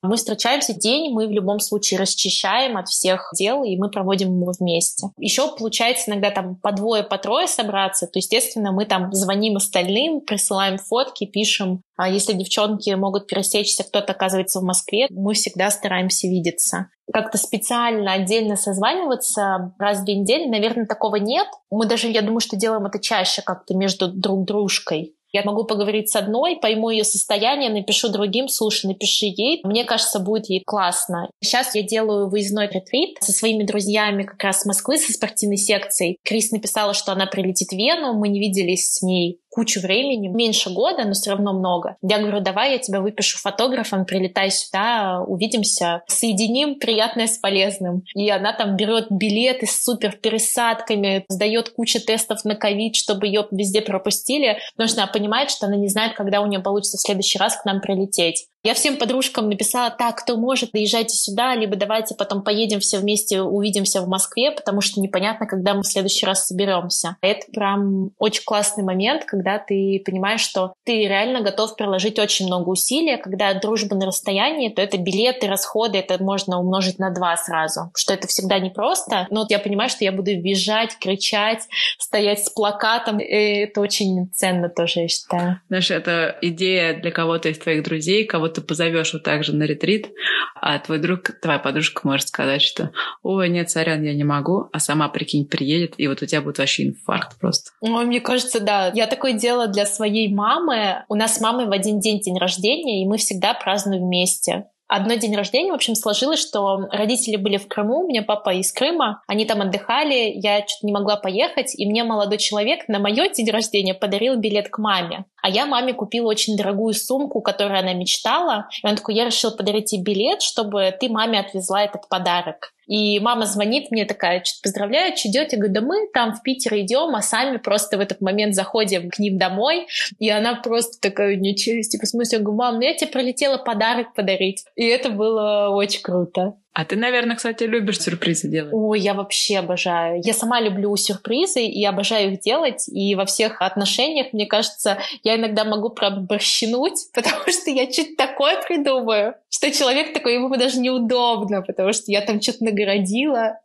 Мы 0.03 0.15
встречаемся 0.15 0.73
день, 0.73 1.11
мы 1.11 1.27
в 1.27 1.31
любом 1.31 1.59
случае 1.59 1.99
расчищаем 1.99 2.77
от 2.77 2.87
всех 2.87 3.31
дел, 3.37 3.63
и 3.63 3.77
мы 3.77 3.89
проводим 3.89 4.39
его 4.39 4.51
вместе. 4.57 5.07
Еще 5.17 5.47
получается 5.55 6.11
иногда 6.11 6.29
там 6.29 6.55
по 6.55 6.71
двое, 6.71 7.03
по 7.03 7.17
трое 7.17 7.47
собраться, 7.47 8.05
то, 8.05 8.19
естественно, 8.19 8.71
мы 8.71 8.85
там 8.85 9.11
звоним 9.11 9.55
остальным, 9.57 10.21
присылаем 10.21 10.77
фотки, 10.77 11.25
пишем. 11.25 11.81
А 11.97 12.09
если 12.09 12.33
девчонки 12.33 12.91
могут 12.91 13.27
пересечься, 13.27 13.83
кто-то 13.83 14.13
оказывается 14.13 14.59
в 14.59 14.63
Москве, 14.63 15.07
мы 15.09 15.33
всегда 15.33 15.71
стараемся 15.71 16.27
видеться. 16.27 16.89
Как-то 17.11 17.37
специально 17.37 18.13
отдельно 18.13 18.55
созваниваться 18.55 19.73
раз 19.79 19.99
в 19.99 20.03
две 20.03 20.15
недели, 20.15 20.45
наверное, 20.47 20.85
такого 20.85 21.15
нет. 21.15 21.47
Мы 21.71 21.87
даже, 21.87 22.09
я 22.09 22.21
думаю, 22.21 22.41
что 22.41 22.57
делаем 22.57 22.85
это 22.85 22.99
чаще 22.99 23.41
как-то 23.41 23.73
между 23.75 24.09
друг 24.09 24.45
дружкой. 24.45 25.15
Я 25.37 25.43
могу 25.43 25.65
поговорить 25.65 26.09
с 26.09 26.15
одной, 26.15 26.55
пойму 26.55 26.89
ее 26.89 27.03
состояние, 27.03 27.69
напишу 27.69 28.09
другим, 28.09 28.47
слушай, 28.47 28.87
напиши 28.87 29.27
ей. 29.27 29.61
Мне 29.63 29.83
кажется, 29.83 30.17
будет 30.19 30.49
ей 30.49 30.63
классно. 30.65 31.29
Сейчас 31.43 31.75
я 31.75 31.83
делаю 31.83 32.27
выездной 32.27 32.67
ретрит 32.67 33.17
со 33.21 33.31
своими 33.31 33.61
друзьями 33.61 34.23
как 34.23 34.43
раз 34.43 34.61
с 34.61 34.65
Москвы, 34.65 34.97
со 34.97 35.13
спортивной 35.13 35.57
секцией. 35.57 36.17
Крис 36.23 36.49
написала, 36.49 36.95
что 36.95 37.11
она 37.11 37.27
прилетит 37.27 37.69
в 37.69 37.73
Вену, 37.73 38.13
мы 38.13 38.29
не 38.29 38.39
виделись 38.39 38.93
с 38.93 39.03
ней 39.03 39.39
кучу 39.57 39.81
времени, 39.81 40.27
меньше 40.27 40.69
года, 40.69 41.03
но 41.03 41.13
все 41.13 41.31
равно 41.31 41.51
много. 41.51 41.97
Я 42.03 42.19
говорю, 42.19 42.41
давай 42.41 42.73
я 42.73 42.77
тебя 42.77 43.01
выпишу 43.01 43.39
фотографом, 43.39 44.05
прилетай 44.05 44.51
сюда, 44.51 45.23
увидимся, 45.25 46.03
соединим 46.05 46.75
приятное 46.75 47.25
с 47.25 47.39
полезным. 47.39 48.03
И 48.13 48.29
она 48.29 48.53
там 48.53 48.75
берет 48.75 49.07
билеты 49.09 49.65
с 49.65 49.83
супер 49.83 50.11
пересадками, 50.11 51.25
сдает 51.27 51.71
кучу 51.71 51.99
тестов 51.99 52.45
на 52.45 52.53
ковид, 52.53 52.95
чтобы 52.95 53.25
ее 53.25 53.47
везде 53.49 53.81
пропустили, 53.81 54.59
потому 54.75 54.89
что 54.89 55.01
она 55.01 55.11
понимает, 55.11 55.49
что 55.49 55.65
она 55.65 55.75
не 55.75 55.87
знает, 55.87 56.13
когда 56.13 56.41
у 56.41 56.45
нее 56.45 56.59
получится 56.59 56.97
в 56.97 57.01
следующий 57.01 57.39
раз 57.39 57.57
к 57.59 57.65
нам 57.65 57.81
прилететь. 57.81 58.45
Я 58.63 58.73
всем 58.73 58.97
подружкам 58.97 59.49
написала, 59.49 59.89
так, 59.91 60.17
кто 60.17 60.35
может, 60.35 60.71
доезжайте 60.71 61.15
сюда, 61.15 61.55
либо 61.55 61.75
давайте 61.75 62.15
потом 62.15 62.43
поедем 62.43 62.79
все 62.79 62.97
вместе, 62.97 63.41
увидимся 63.41 64.01
в 64.01 64.07
Москве, 64.07 64.51
потому 64.51 64.81
что 64.81 64.99
непонятно, 64.99 65.45
когда 65.45 65.73
мы 65.73 65.83
в 65.83 65.87
следующий 65.87 66.25
раз 66.25 66.47
соберемся. 66.47 67.17
Это 67.21 67.45
прям 67.51 68.11
очень 68.17 68.43
классный 68.43 68.83
момент, 68.83 69.25
когда 69.25 69.59
ты 69.59 70.01
понимаешь, 70.05 70.41
что 70.41 70.73
ты 70.83 71.07
реально 71.07 71.41
готов 71.41 71.75
приложить 71.75 72.19
очень 72.19 72.47
много 72.47 72.69
усилий. 72.69 73.17
Когда 73.17 73.53
дружба 73.53 73.95
на 73.95 74.07
расстоянии, 74.07 74.69
то 74.69 74.81
это 74.81 74.97
билеты, 74.97 75.47
расходы, 75.47 75.99
это 75.99 76.21
можно 76.21 76.59
умножить 76.59 76.99
на 76.99 77.11
два 77.11 77.37
сразу, 77.37 77.91
что 77.95 78.13
это 78.13 78.27
всегда 78.27 78.59
непросто. 78.59 79.27
Но 79.29 79.45
я 79.49 79.59
понимаю, 79.59 79.89
что 79.89 80.03
я 80.03 80.11
буду 80.11 80.31
визжать, 80.31 80.97
кричать, 80.99 81.67
стоять 81.99 82.43
с 82.43 82.49
плакатом. 82.49 83.19
И 83.19 83.23
это 83.63 83.81
очень 83.81 84.29
ценно 84.33 84.67
тоже, 84.67 85.01
я 85.01 85.07
считаю. 85.07 85.61
Знаешь, 85.69 85.91
это 85.91 86.37
идея 86.41 86.99
для 86.99 87.11
кого-то 87.11 87.49
из 87.49 87.59
твоих 87.59 87.83
друзей, 87.83 88.25
кого-то 88.47 88.61
ты 88.61 88.67
позовешь 88.67 89.13
вот 89.13 89.23
так 89.23 89.43
же 89.43 89.53
на 89.53 89.63
ретрит, 89.63 90.11
а 90.55 90.79
твой 90.79 90.99
друг, 90.99 91.31
твоя 91.41 91.59
подружка 91.59 92.01
может 92.07 92.27
сказать, 92.27 92.61
что 92.61 92.91
«Ой, 93.23 93.49
нет, 93.49 93.69
сорян, 93.69 94.03
я 94.03 94.13
не 94.13 94.23
могу», 94.23 94.69
а 94.71 94.79
сама, 94.79 95.09
прикинь, 95.09 95.45
приедет, 95.45 95.93
и 95.97 96.07
вот 96.07 96.21
у 96.21 96.25
тебя 96.25 96.41
будет 96.41 96.57
вообще 96.59 96.87
инфаркт 96.87 97.39
просто. 97.39 97.71
Ой, 97.81 98.05
мне 98.05 98.21
кажется, 98.21 98.59
да. 98.59 98.91
Я 98.93 99.07
такое 99.07 99.33
делала 99.33 99.67
для 99.67 99.85
своей 99.85 100.33
мамы. 100.33 101.03
У 101.09 101.15
нас 101.15 101.35
с 101.35 101.41
мамой 101.41 101.65
в 101.65 101.71
один 101.71 101.99
день 101.99 102.19
день 102.19 102.37
рождения, 102.37 103.03
и 103.03 103.07
мы 103.07 103.17
всегда 103.17 103.53
празднуем 103.53 104.05
вместе 104.05 104.65
одно 104.87 105.15
день 105.15 105.35
рождения, 105.35 105.71
в 105.71 105.75
общем, 105.75 105.95
сложилось, 105.95 106.39
что 106.39 106.87
родители 106.91 107.35
были 107.35 107.57
в 107.57 107.67
Крыму, 107.67 108.01
у 108.01 108.07
меня 108.07 108.21
папа 108.23 108.53
из 108.53 108.71
Крыма, 108.71 109.21
они 109.27 109.45
там 109.45 109.61
отдыхали, 109.61 110.31
я 110.35 110.59
что-то 110.59 110.85
не 110.85 110.93
могла 110.93 111.17
поехать, 111.17 111.73
и 111.77 111.85
мне 111.85 112.03
молодой 112.03 112.37
человек 112.37 112.87
на 112.87 112.99
мое 112.99 113.29
день 113.29 113.49
рождения 113.49 113.93
подарил 113.93 114.35
билет 114.37 114.69
к 114.69 114.77
маме. 114.77 115.25
А 115.41 115.49
я 115.49 115.65
маме 115.65 115.93
купила 115.93 116.27
очень 116.27 116.57
дорогую 116.57 116.93
сумку, 116.93 117.41
которую 117.41 117.79
она 117.79 117.93
мечтала. 117.93 118.67
И 118.83 118.87
он 118.87 118.95
такой, 118.95 119.15
я 119.15 119.25
решила 119.25 119.51
подарить 119.51 119.85
тебе 119.85 120.03
билет, 120.03 120.41
чтобы 120.41 120.93
ты 120.99 121.09
маме 121.09 121.39
отвезла 121.39 121.83
этот 121.83 122.09
подарок. 122.09 122.73
И 122.87 123.19
мама 123.19 123.45
звонит 123.45 123.91
мне 123.91 124.05
такая, 124.05 124.43
что 124.43 124.61
поздравляю, 124.63 125.15
что 125.15 125.29
идете? 125.29 125.55
Я 125.55 125.57
говорю, 125.57 125.73
да 125.73 125.81
мы 125.81 126.07
там 126.13 126.33
в 126.33 126.41
Питер 126.41 126.75
идем, 126.77 127.15
а 127.15 127.21
сами 127.21 127.57
просто 127.57 127.97
в 127.97 127.99
этот 127.99 128.21
момент 128.21 128.55
заходим 128.55 129.09
к 129.09 129.19
ним 129.19 129.37
домой. 129.37 129.87
И 130.19 130.29
она 130.29 130.55
просто 130.55 130.99
такая, 131.01 131.35
ничего, 131.35 131.81
типа, 131.81 132.05
в 132.05 132.09
смысле, 132.09 132.37
я 132.39 132.43
говорю, 132.43 132.57
мам, 132.57 132.75
ну 132.75 132.81
я 132.81 132.93
тебе 132.93 133.11
пролетела 133.11 133.57
подарок 133.57 134.13
подарить. 134.15 134.63
И 134.75 134.85
это 134.85 135.09
было 135.09 135.69
очень 135.69 136.01
круто. 136.01 136.55
А 136.73 136.85
ты, 136.85 136.95
наверное, 136.95 137.35
кстати, 137.35 137.63
любишь 137.63 137.99
сюрпризы 137.99 138.47
делать. 138.49 138.71
Ой, 138.71 138.99
я 138.99 139.15
вообще 139.15 139.57
обожаю. 139.57 140.21
Я 140.23 140.33
сама 140.33 140.61
люблю 140.61 140.95
сюрпризы 140.95 141.61
и 141.61 141.83
обожаю 141.83 142.33
их 142.33 142.39
делать. 142.41 142.87
И 142.87 143.15
во 143.15 143.25
всех 143.25 143.61
отношениях, 143.61 144.31
мне 144.31 144.45
кажется, 144.45 144.99
я 145.23 145.37
иногда 145.37 145.63
могу 145.63 145.89
проборщинуть, 145.89 147.07
потому 147.13 147.47
что 147.47 147.71
я 147.71 147.91
что-то 147.91 148.15
такое 148.15 148.61
придумаю, 148.61 149.35
что 149.49 149.71
человек 149.71 150.13
такой, 150.13 150.35
ему 150.35 150.55
даже 150.55 150.79
неудобно, 150.79 151.63
потому 151.63 151.93
что 151.93 152.11
я 152.11 152.21
там 152.21 152.41
что-то 152.41 152.63
нагородила. 152.63 153.59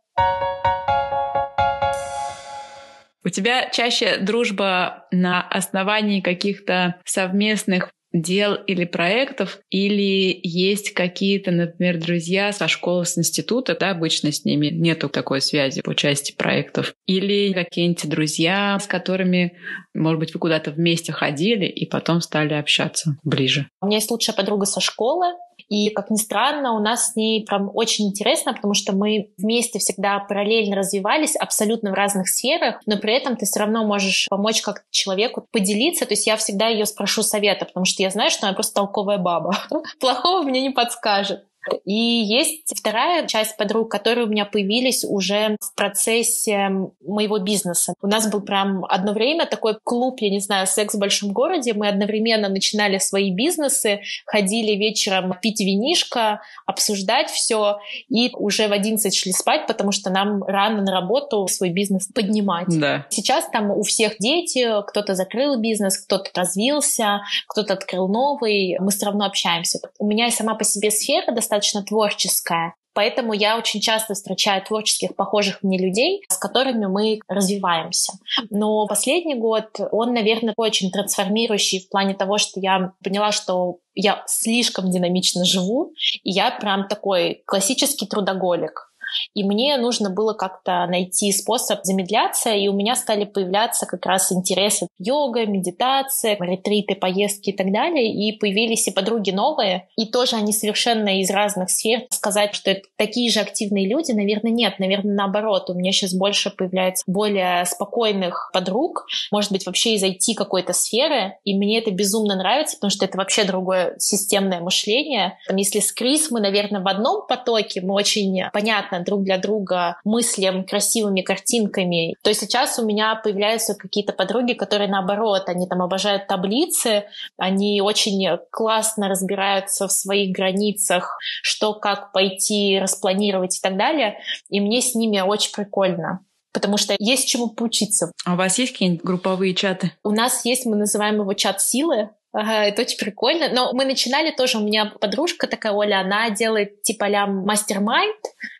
У 3.25 3.29
тебя 3.29 3.69
чаще 3.69 4.17
дружба 4.17 5.07
на 5.11 5.41
основании 5.41 6.19
каких-то 6.19 6.95
совместных 7.05 7.89
дел 8.13 8.53
или 8.53 8.85
проектов, 8.85 9.59
или 9.69 10.39
есть 10.43 10.93
какие-то, 10.93 11.51
например, 11.51 11.99
друзья 11.99 12.51
со 12.51 12.67
школы, 12.67 13.05
с 13.05 13.17
института, 13.17 13.75
да, 13.77 13.91
обычно 13.91 14.31
с 14.31 14.45
ними 14.45 14.67
нету 14.67 15.09
такой 15.09 15.41
связи 15.41 15.81
по 15.81 15.95
части 15.95 16.33
проектов, 16.33 16.93
или 17.07 17.51
какие-нибудь 17.53 18.07
друзья, 18.07 18.77
с 18.79 18.87
которыми, 18.87 19.57
может 19.93 20.19
быть, 20.19 20.33
вы 20.33 20.39
куда-то 20.39 20.71
вместе 20.71 21.11
ходили 21.11 21.65
и 21.65 21.85
потом 21.85 22.21
стали 22.21 22.53
общаться 22.53 23.17
ближе. 23.23 23.67
У 23.81 23.87
меня 23.87 23.97
есть 23.97 24.11
лучшая 24.11 24.35
подруга 24.35 24.65
со 24.65 24.79
школы, 24.79 25.33
и, 25.69 25.89
как 25.89 26.09
ни 26.09 26.17
странно, 26.17 26.73
у 26.73 26.79
нас 26.79 27.11
с 27.11 27.15
ней 27.15 27.45
прям 27.45 27.71
очень 27.73 28.07
интересно, 28.07 28.53
потому 28.53 28.73
что 28.73 28.93
мы 28.95 29.31
вместе 29.37 29.79
всегда 29.79 30.19
параллельно 30.19 30.75
развивались 30.75 31.35
абсолютно 31.35 31.91
в 31.91 31.93
разных 31.93 32.29
сферах, 32.29 32.81
но 32.85 32.97
при 32.97 33.13
этом 33.13 33.35
ты 33.35 33.45
все 33.45 33.59
равно 33.59 33.85
можешь 33.85 34.27
помочь 34.29 34.61
как-то 34.61 34.85
человеку 34.91 35.45
поделиться. 35.51 36.05
То 36.05 36.13
есть 36.13 36.27
я 36.27 36.37
всегда 36.37 36.67
ее 36.67 36.85
спрошу 36.85 37.23
совета, 37.23 37.65
потому 37.65 37.85
что 37.85 38.03
я 38.03 38.09
знаю, 38.09 38.29
что 38.29 38.47
она 38.47 38.53
просто 38.53 38.75
толковая 38.75 39.17
баба. 39.17 39.57
Плохого 39.99 40.43
мне 40.43 40.61
не 40.61 40.69
подскажет. 40.71 41.45
И 41.85 41.93
есть 41.93 42.73
вторая 42.77 43.25
часть 43.27 43.57
подруг, 43.57 43.89
которые 43.89 44.25
у 44.25 44.29
меня 44.29 44.45
появились 44.45 45.03
уже 45.03 45.57
в 45.61 45.75
процессе 45.75 46.69
моего 47.05 47.39
бизнеса. 47.39 47.93
У 48.01 48.07
нас 48.07 48.29
был 48.29 48.41
прям 48.41 48.85
одно 48.85 49.13
время 49.13 49.45
такой 49.45 49.77
клуб, 49.83 50.19
я 50.19 50.29
не 50.29 50.39
знаю, 50.39 50.67
секс 50.67 50.93
в 50.95 50.99
большом 50.99 51.31
городе. 51.31 51.73
Мы 51.73 51.87
одновременно 51.87 52.49
начинали 52.49 52.97
свои 52.97 53.31
бизнесы, 53.31 54.01
ходили 54.25 54.71
вечером 54.71 55.35
пить 55.41 55.61
винишко, 55.61 56.41
обсуждать 56.65 57.29
все, 57.29 57.77
и 58.09 58.31
уже 58.33 58.67
в 58.67 58.71
11 58.73 59.15
шли 59.15 59.31
спать, 59.31 59.67
потому 59.67 59.91
что 59.91 60.09
нам 60.09 60.43
рано 60.43 60.81
на 60.81 60.91
работу 60.91 61.47
свой 61.47 61.69
бизнес 61.69 62.07
поднимать. 62.07 62.67
Да. 62.67 63.05
Сейчас 63.09 63.47
там 63.51 63.71
у 63.71 63.83
всех 63.83 64.17
дети, 64.19 64.67
кто-то 64.87 65.15
закрыл 65.15 65.59
бизнес, 65.59 65.97
кто-то 65.97 66.29
развился, 66.35 67.21
кто-то 67.47 67.73
открыл 67.73 68.07
новый, 68.07 68.77
мы 68.79 68.91
все 68.91 69.05
равно 69.05 69.25
общаемся. 69.25 69.79
У 69.99 70.05
меня 70.05 70.29
сама 70.31 70.55
по 70.55 70.63
себе 70.63 70.91
сфера 70.91 71.31
достаточно 71.31 71.52
достаточно 71.53 71.83
творческая. 71.83 72.75
Поэтому 72.95 73.33
я 73.33 73.57
очень 73.57 73.81
часто 73.81 74.13
встречаю 74.13 74.63
творческих, 74.63 75.15
похожих 75.15 75.63
мне 75.63 75.79
людей, 75.79 76.21
с 76.29 76.37
которыми 76.37 76.85
мы 76.85 77.19
развиваемся. 77.27 78.13
Но 78.51 78.85
последний 78.85 79.33
год, 79.33 79.79
он, 79.91 80.13
наверное, 80.13 80.53
очень 80.57 80.91
трансформирующий 80.91 81.79
в 81.79 81.89
плане 81.89 82.13
того, 82.13 82.37
что 82.37 82.59
я 82.59 82.93
поняла, 83.03 83.31
что 83.31 83.77
я 83.95 84.23
слишком 84.27 84.91
динамично 84.91 85.43
живу, 85.43 85.93
и 86.23 86.29
я 86.29 86.51
прям 86.51 86.87
такой 86.87 87.41
классический 87.47 88.05
трудоголик. 88.05 88.92
И 89.33 89.43
мне 89.43 89.77
нужно 89.77 90.09
было 90.09 90.33
как-то 90.33 90.85
найти 90.87 91.31
способ 91.31 91.79
замедляться, 91.83 92.51
и 92.51 92.67
у 92.67 92.73
меня 92.73 92.95
стали 92.95 93.25
появляться 93.25 93.85
как 93.85 94.05
раз 94.05 94.31
интересы 94.31 94.87
йога, 94.99 95.45
медитация, 95.45 96.37
ретриты, 96.39 96.95
поездки 96.95 97.49
и 97.49 97.55
так 97.55 97.71
далее. 97.71 98.11
И 98.11 98.37
появились 98.37 98.87
и 98.87 98.91
подруги 98.91 99.31
новые, 99.31 99.87
и 99.97 100.05
тоже 100.05 100.35
они 100.35 100.53
совершенно 100.53 101.19
из 101.19 101.29
разных 101.29 101.69
сфер. 101.69 102.05
Сказать, 102.09 102.55
что 102.55 102.71
это 102.71 102.81
такие 102.97 103.31
же 103.31 103.39
активные 103.39 103.87
люди, 103.87 104.11
наверное, 104.11 104.51
нет. 104.51 104.79
Наверное, 104.79 105.15
наоборот. 105.15 105.69
У 105.69 105.73
меня 105.73 105.91
сейчас 105.91 106.13
больше 106.13 106.49
появляется 106.49 107.03
более 107.07 107.65
спокойных 107.65 108.49
подруг, 108.53 109.05
может 109.31 109.51
быть, 109.51 109.65
вообще 109.65 109.95
из 109.95 110.03
IT 110.03 110.35
какой-то 110.35 110.73
сферы. 110.73 111.37
И 111.43 111.57
мне 111.57 111.79
это 111.79 111.91
безумно 111.91 112.35
нравится, 112.35 112.77
потому 112.77 112.91
что 112.91 113.05
это 113.05 113.17
вообще 113.17 113.43
другое 113.43 113.95
системное 113.97 114.59
мышление. 114.59 115.37
Там, 115.47 115.57
если 115.57 115.79
с 115.79 115.91
Крис 115.91 116.31
мы, 116.31 116.39
наверное, 116.39 116.81
в 116.81 116.87
одном 116.87 117.25
потоке, 117.27 117.81
мы 117.81 117.93
очень 117.93 118.43
понятно 118.51 119.02
друг 119.03 119.23
для 119.23 119.37
друга 119.37 119.97
мыслям, 120.03 120.65
красивыми 120.65 121.21
картинками, 121.21 122.15
то 122.23 122.33
сейчас 122.33 122.79
у 122.79 122.85
меня 122.85 123.15
появляются 123.15 123.75
какие-то 123.75 124.13
подруги, 124.13 124.53
которые 124.53 124.89
наоборот, 124.89 125.43
они 125.47 125.67
там 125.67 125.81
обожают 125.81 126.27
таблицы, 126.27 127.05
они 127.37 127.81
очень 127.81 128.37
классно 128.51 129.09
разбираются 129.09 129.87
в 129.87 129.91
своих 129.91 130.35
границах, 130.35 131.17
что 131.41 131.73
как 131.73 132.11
пойти, 132.11 132.79
распланировать 132.79 133.57
и 133.57 133.61
так 133.61 133.77
далее. 133.77 134.17
И 134.49 134.59
мне 134.59 134.81
с 134.81 134.95
ними 134.95 135.19
очень 135.19 135.51
прикольно 135.51 136.19
потому 136.53 136.77
что 136.77 136.95
есть 136.99 137.27
чему 137.27 137.49
поучиться. 137.49 138.11
А 138.25 138.33
у 138.33 138.37
вас 138.37 138.57
есть 138.59 138.73
какие-нибудь 138.73 139.03
групповые 139.03 139.55
чаты? 139.55 139.91
У 140.03 140.11
нас 140.11 140.45
есть, 140.45 140.65
мы 140.65 140.75
называем 140.75 141.15
его 141.15 141.33
чат 141.33 141.59
силы. 141.61 142.11
Ага, 142.31 142.65
это 142.65 142.81
очень 142.81 142.97
прикольно. 142.97 143.49
Но 143.49 143.73
мы 143.73 143.85
начинали 143.85 144.31
тоже, 144.31 144.57
у 144.57 144.61
меня 144.61 144.93
подружка 144.99 145.47
такая, 145.47 145.73
Оля, 145.73 145.99
она 145.99 146.29
делает 146.29 146.81
типа 146.81 147.05
ля 147.05 147.27
мастер-майнд, 147.27 148.17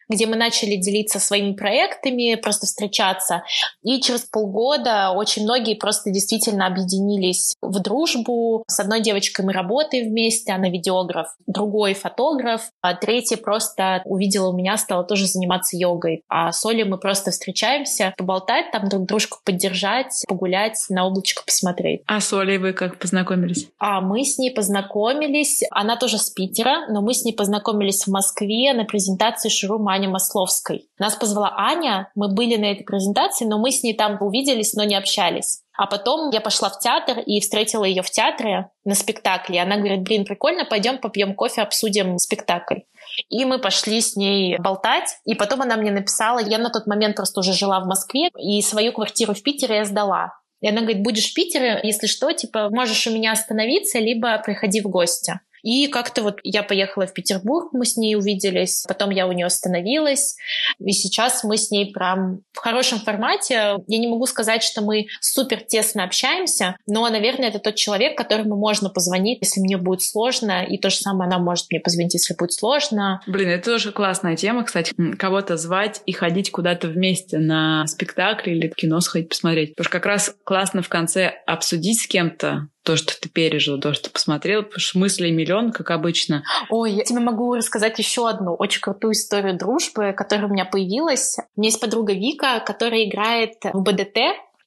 где 0.09 0.25
мы 0.25 0.35
начали 0.35 0.75
делиться 0.75 1.19
своими 1.19 1.53
проектами, 1.53 2.35
просто 2.35 2.65
встречаться. 2.65 3.43
И 3.83 4.01
через 4.01 4.21
полгода 4.21 5.11
очень 5.11 5.43
многие 5.43 5.75
просто 5.75 6.11
действительно 6.11 6.67
объединились 6.67 7.55
в 7.61 7.79
дружбу. 7.79 8.63
С 8.67 8.79
одной 8.79 9.01
девочкой 9.01 9.45
мы 9.45 9.53
работаем 9.53 10.09
вместе, 10.09 10.53
она 10.53 10.69
видеограф, 10.69 11.27
другой 11.47 11.93
фотограф, 11.93 12.69
а 12.81 12.95
третья 12.95 13.37
просто 13.37 14.01
увидела 14.05 14.49
у 14.49 14.57
меня, 14.57 14.77
стала 14.77 15.03
тоже 15.03 15.25
заниматься 15.25 15.77
йогой. 15.77 16.23
А 16.27 16.51
с 16.51 16.65
Олей 16.65 16.83
мы 16.83 16.97
просто 16.97 17.31
встречаемся, 17.31 18.13
поболтать, 18.17 18.71
там 18.71 18.87
друг 18.89 19.05
дружку 19.05 19.39
поддержать, 19.43 20.23
погулять, 20.27 20.77
на 20.89 21.05
облачко 21.05 21.43
посмотреть. 21.45 22.01
А 22.07 22.19
с 22.19 22.31
Олей 22.33 22.57
вы 22.57 22.73
как 22.73 22.99
познакомились? 22.99 23.69
А 23.79 24.01
мы 24.01 24.23
с 24.23 24.37
ней 24.37 24.51
познакомились, 24.51 25.63
она 25.71 25.95
тоже 25.97 26.17
с 26.17 26.29
Питера, 26.29 26.87
но 26.89 27.01
мы 27.01 27.13
с 27.13 27.23
ней 27.23 27.33
познакомились 27.33 28.05
в 28.05 28.11
Москве 28.11 28.73
на 28.73 28.85
презентации 28.85 29.49
Шурума 29.49 29.93
Ани 30.03 30.07
Масловской. 30.11 30.89
Нас 30.99 31.15
позвала 31.15 31.53
Аня, 31.57 32.11
мы 32.15 32.33
были 32.33 32.57
на 32.57 32.65
этой 32.65 32.83
презентации, 32.83 33.45
но 33.45 33.57
мы 33.57 33.71
с 33.71 33.83
ней 33.83 33.95
там 33.95 34.17
увиделись, 34.19 34.73
но 34.73 34.83
не 34.83 34.95
общались. 34.95 35.61
А 35.75 35.87
потом 35.87 36.29
я 36.31 36.41
пошла 36.41 36.69
в 36.69 36.79
театр 36.79 37.19
и 37.19 37.39
встретила 37.39 37.83
ее 37.83 38.03
в 38.03 38.09
театре 38.09 38.69
на 38.85 38.93
спектакле. 38.93 39.61
Она 39.61 39.77
говорит, 39.77 40.03
блин, 40.03 40.25
прикольно, 40.25 40.65
пойдем 40.65 40.99
попьем 40.99 41.33
кофе, 41.33 41.61
обсудим 41.61 42.17
спектакль. 42.19 42.81
И 43.29 43.45
мы 43.45 43.59
пошли 43.59 44.01
с 44.01 44.15
ней 44.15 44.57
болтать. 44.57 45.17
И 45.25 45.33
потом 45.33 45.61
она 45.61 45.77
мне 45.77 45.91
написала, 45.91 46.39
я 46.39 46.57
на 46.57 46.69
тот 46.69 46.85
момент 46.85 47.15
просто 47.15 47.39
уже 47.39 47.53
жила 47.53 47.79
в 47.79 47.87
Москве, 47.87 48.29
и 48.37 48.61
свою 48.61 48.91
квартиру 48.91 49.33
в 49.33 49.41
Питере 49.41 49.77
я 49.77 49.85
сдала. 49.85 50.33
И 50.61 50.67
она 50.67 50.81
говорит, 50.81 51.03
будешь 51.03 51.31
в 51.31 51.33
Питере, 51.33 51.79
если 51.83 52.07
что, 52.07 52.31
типа, 52.31 52.69
можешь 52.69 53.07
у 53.07 53.11
меня 53.11 53.31
остановиться, 53.31 53.99
либо 53.99 54.37
приходи 54.39 54.81
в 54.81 54.87
гости. 54.89 55.39
И 55.63 55.87
как-то 55.87 56.21
вот 56.21 56.39
я 56.43 56.61
поехала 56.61 57.07
в 57.07 57.13
Петербург, 57.13 57.69
мы 57.71 57.85
с 57.85 57.97
ней 57.97 58.15
увиделись, 58.15 58.83
потом 58.87 59.09
я 59.09 59.27
у 59.27 59.31
нее 59.31 59.45
остановилась, 59.45 60.35
и 60.79 60.91
сейчас 60.91 61.43
мы 61.43 61.57
с 61.57 61.71
ней 61.71 61.91
прям 61.91 62.41
в 62.51 62.57
хорошем 62.57 62.99
формате. 62.99 63.77
Я 63.87 63.97
не 63.97 64.07
могу 64.07 64.25
сказать, 64.25 64.61
что 64.61 64.81
мы 64.81 65.07
супер 65.21 65.61
тесно 65.61 66.03
общаемся, 66.03 66.75
но, 66.85 67.07
наверное, 67.09 67.47
это 67.47 67.59
тот 67.59 67.75
человек, 67.75 68.17
которому 68.17 68.57
можно 68.57 68.89
позвонить, 68.89 69.39
если 69.41 69.61
мне 69.61 69.77
будет 69.77 70.01
сложно, 70.01 70.63
и 70.63 70.77
то 70.77 70.89
же 70.89 70.97
самое 70.97 71.27
она 71.27 71.39
может 71.39 71.67
мне 71.71 71.79
позвонить, 71.79 72.13
если 72.13 72.35
будет 72.35 72.53
сложно. 72.53 73.21
Блин, 73.25 73.49
это 73.49 73.71
тоже 73.71 73.91
классная 73.91 74.35
тема, 74.35 74.65
кстати, 74.65 74.93
кого-то 75.17 75.55
звать 75.55 76.01
и 76.05 76.11
ходить 76.11 76.51
куда-то 76.51 76.89
вместе 76.89 77.37
на 77.37 77.87
спектакль 77.87 78.51
или 78.51 78.67
кино 78.67 78.99
сходить 78.99 79.29
посмотреть. 79.29 79.75
Потому 79.75 79.85
что 79.85 79.91
как 79.93 80.05
раз 80.05 80.35
классно 80.43 80.81
в 80.81 80.89
конце 80.89 81.27
обсудить 81.45 82.01
с 82.01 82.07
кем-то, 82.07 82.67
то, 82.83 82.97
что 82.97 83.19
ты 83.19 83.29
пережил, 83.29 83.79
то, 83.79 83.93
что 83.93 84.09
посмотрел, 84.09 84.63
потому 84.63 84.79
что 84.79 84.99
мыслей 84.99 85.31
миллион, 85.31 85.71
как 85.71 85.91
обычно. 85.91 86.43
Ой, 86.69 86.91
я 86.91 87.03
тебе 87.03 87.19
могу 87.19 87.55
рассказать 87.55 87.97
еще 87.97 88.29
одну 88.29 88.55
очень 88.55 88.81
крутую 88.81 89.13
историю 89.13 89.57
дружбы, 89.57 90.13
которая 90.13 90.47
у 90.47 90.51
меня 90.51 90.65
появилась. 90.65 91.37
У 91.55 91.61
меня 91.61 91.69
есть 91.69 91.79
подруга 91.79 92.13
Вика, 92.13 92.61
которая 92.65 93.05
играет 93.05 93.55
в 93.71 93.81
БДТ, 93.81 94.17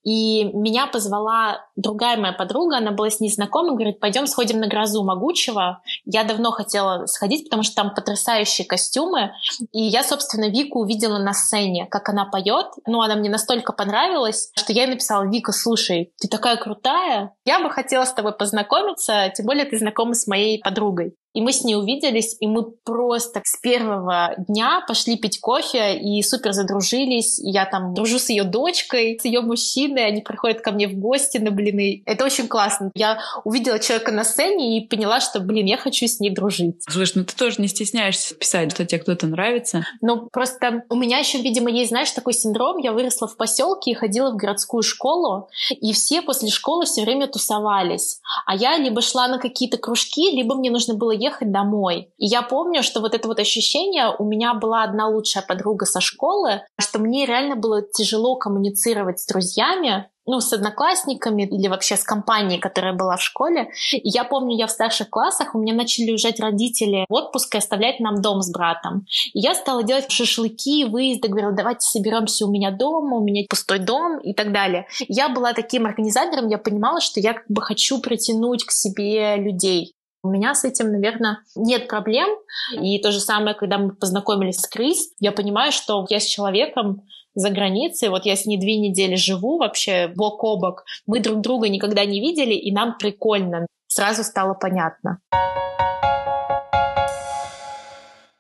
и 0.07 0.45
меня 0.45 0.87
позвала 0.87 1.67
другая 1.75 2.17
моя 2.17 2.33
подруга, 2.33 2.77
она 2.77 2.93
была 2.93 3.11
с 3.11 3.19
ней 3.19 3.29
знакома, 3.29 3.73
говорит, 3.73 3.99
пойдем 3.99 4.29
сходим 4.29 4.61
на 4.61 4.69
грозу 4.69 5.03
могучего. 5.03 5.83
Я 6.05 6.23
давно 6.23 6.53
хотела 6.53 7.07
сходить, 7.07 7.47
потому 7.47 7.65
что 7.65 7.75
там 7.75 7.93
потрясающие 7.93 8.65
костюмы. 8.65 9.33
И 9.73 9.83
я, 9.83 10.05
собственно, 10.05 10.49
Вику 10.49 10.79
увидела 10.79 11.19
на 11.19 11.33
сцене, 11.33 11.87
как 11.91 12.09
она 12.09 12.25
поет. 12.25 12.67
Ну, 12.87 13.01
она 13.01 13.17
мне 13.17 13.29
настолько 13.29 13.73
понравилась, 13.73 14.53
что 14.55 14.73
я 14.73 14.85
ей 14.85 14.91
написала, 14.91 15.29
Вика, 15.29 15.51
слушай, 15.51 16.13
ты 16.21 16.29
такая 16.29 16.57
крутая, 16.57 17.35
я 17.45 17.59
бы 17.59 17.69
хотела 17.69 18.05
с 18.05 18.13
тобой 18.13 18.33
познакомиться, 18.33 19.33
тем 19.35 19.47
более 19.47 19.65
ты 19.65 19.77
знакома 19.77 20.15
с 20.15 20.29
моей 20.29 20.61
подругой. 20.63 21.17
И 21.37 21.43
мы 21.43 21.53
с 21.53 21.65
ней 21.65 21.75
увиделись, 21.75 22.35
и 22.41 22.47
мы 22.47 22.63
просто 22.63 23.43
с 23.45 23.61
первого 23.61 24.35
дня 24.49 24.83
пошли 24.89 25.19
пить 25.19 25.39
кофе 25.39 25.99
и 25.99 26.23
супер 26.23 26.53
задружились. 26.53 27.39
И 27.39 27.51
я 27.51 27.67
там 27.67 27.93
дружу 27.93 28.19
с 28.19 28.31
ее 28.31 28.45
дочкой, 28.45 29.19
с 29.21 29.25
ее 29.27 29.43
мужчиной, 29.43 30.07
они 30.07 30.23
приходят 30.23 30.63
ко 30.63 30.73
мне 30.73 30.89
в 30.89 30.95
гости 30.95 31.37
на 31.37 31.51
блины. 31.51 32.03
Это 32.07 32.25
очень 32.25 32.49
классно. 32.49 32.91
Я 32.95 33.19
увидела 33.45 33.79
человека 33.79 34.13
на 34.13 34.25
сцене 34.25 34.79
и 34.79 34.87
поняла, 34.87 35.21
что, 35.21 35.41
блин, 35.41 35.67
я 35.67 35.77
хочу 35.77 36.07
с 36.07 36.21
ней 36.21 36.31
дружить. 36.31 36.83
Слушай, 36.89 37.13
ну 37.17 37.25
ты 37.27 37.37
тоже 37.37 37.57
не 37.61 37.69
стесняешься 37.69 38.35
писать, 38.35 38.73
что 38.73 38.87
тебе 38.87 39.03
кто-то 39.03 39.27
нравится. 39.27 39.85
Ну, 40.01 40.31
просто 40.33 40.85
у 40.89 40.95
меня 40.95 41.19
еще, 41.19 41.43
видимо, 41.43 41.69
есть, 41.71 41.91
знаешь, 41.91 42.13
такой 42.13 42.33
синдром. 42.33 42.79
Я 42.79 42.93
выросла 42.93 43.29
в 43.29 43.37
поселке 43.37 43.91
и 43.91 43.95
ходила 43.95 44.31
в 44.31 44.37
городскую 44.37 44.83
школу, 44.83 45.51
и 45.71 45.93
все 45.93 46.23
после 46.23 46.49
школы 46.49 46.87
все 46.87 47.03
время 47.03 47.27
тусовались. 47.27 48.21
А 48.47 48.57
я 48.57 48.79
либо 48.79 49.03
шла 49.03 49.29
на 49.29 49.39
какие-то 49.39 49.77
кружки, 49.77 50.31
либо 50.31 50.55
мне 50.55 50.71
нужно 50.71 50.95
было 50.95 51.11
ехать 51.27 51.53
домой. 51.53 52.13
И 52.19 52.27
я 52.27 52.43
помню, 52.43 52.83
что 52.83 53.01
вот 53.01 53.15
это 53.15 53.29
вот 53.29 53.39
ощущение, 53.39 54.15
у 54.19 54.25
меня 54.25 54.55
была 54.55 54.83
одна 54.83 55.09
лучшая 55.09 55.45
подруга 55.47 55.87
со 55.87 56.01
школы, 56.01 56.63
что 56.79 56.99
мне 56.99 57.27
реально 57.27 57.57
было 57.57 57.83
тяжело 57.83 58.37
коммуницировать 58.37 59.21
с 59.21 59.27
друзьями, 59.27 60.09
ну, 60.27 60.41
с 60.41 60.53
одноклассниками 60.53 61.45
или 61.45 61.69
вообще 61.69 61.97
с 61.97 62.03
компанией, 62.03 62.59
которая 62.59 62.93
была 62.93 63.17
в 63.17 63.23
школе. 63.23 63.71
И 63.93 64.09
я 64.09 64.25
помню, 64.25 64.57
я 64.57 64.67
в 64.67 64.71
старших 64.71 65.09
классах, 65.09 65.55
у 65.55 65.59
меня 65.59 65.73
начали 65.73 66.11
уезжать 66.11 66.41
родители 66.41 67.07
в 67.09 67.15
отпуск 67.15 67.55
и 67.55 67.59
оставлять 67.59 68.01
нам 68.01 68.21
дом 68.21 68.43
с 68.43 68.51
братом. 68.51 69.07
И 69.33 69.41
я 69.41 69.55
стала 69.55 69.85
делать 69.85 70.11
шашлыки, 70.11 70.85
выезды, 70.85 71.29
говорила, 71.29 71.53
давайте 71.53 71.81
соберемся 71.81 72.47
у 72.47 72.51
меня 72.51 72.73
дома, 72.73 73.19
у 73.19 73.25
меня 73.25 73.45
пустой 73.49 73.79
дом 73.79 74.19
и 74.19 74.35
так 74.35 74.53
далее. 74.53 74.87
Я 75.09 75.29
была 75.29 75.53
таким 75.53 75.87
организатором, 75.87 76.49
я 76.49 76.59
понимала, 76.59 77.01
что 77.01 77.21
я 77.21 77.35
как 77.35 77.47
бы 77.49 77.63
хочу 77.63 78.01
притянуть 78.01 78.65
к 78.65 78.73
себе 78.73 79.37
людей. 79.37 79.96
У 80.27 80.29
меня 80.29 80.57
с 80.57 80.65
этим, 80.65 80.91
наверное, 80.91 81.39
нет 81.55 81.87
проблем. 81.87 82.29
И 82.73 82.99
то 82.99 83.13
же 83.13 83.21
самое, 83.21 83.55
когда 83.55 83.79
мы 83.79 83.95
познакомились 83.95 84.59
с 84.59 84.67
Крис, 84.67 85.13
я 85.21 85.31
понимаю, 85.31 85.71
что 85.71 86.05
я 86.11 86.19
с 86.19 86.25
человеком 86.25 87.03
за 87.37 87.51
границей, 87.51 88.09
вот 88.09 88.27
я 88.27 88.35
с 88.35 88.45
ней 88.45 88.59
две 88.59 88.77
недели 88.77 89.15
живу 89.15 89.59
вообще 89.59 90.09
бок 90.09 90.43
о 90.43 90.57
бок, 90.57 90.85
мы 91.07 91.21
друг 91.21 91.43
друга 91.43 91.69
никогда 91.69 92.05
не 92.05 92.21
видели, 92.21 92.55
и 92.55 92.73
нам 92.73 92.99
прикольно. 92.99 93.67
Сразу 93.87 94.25
стало 94.25 94.55
понятно. 94.55 95.21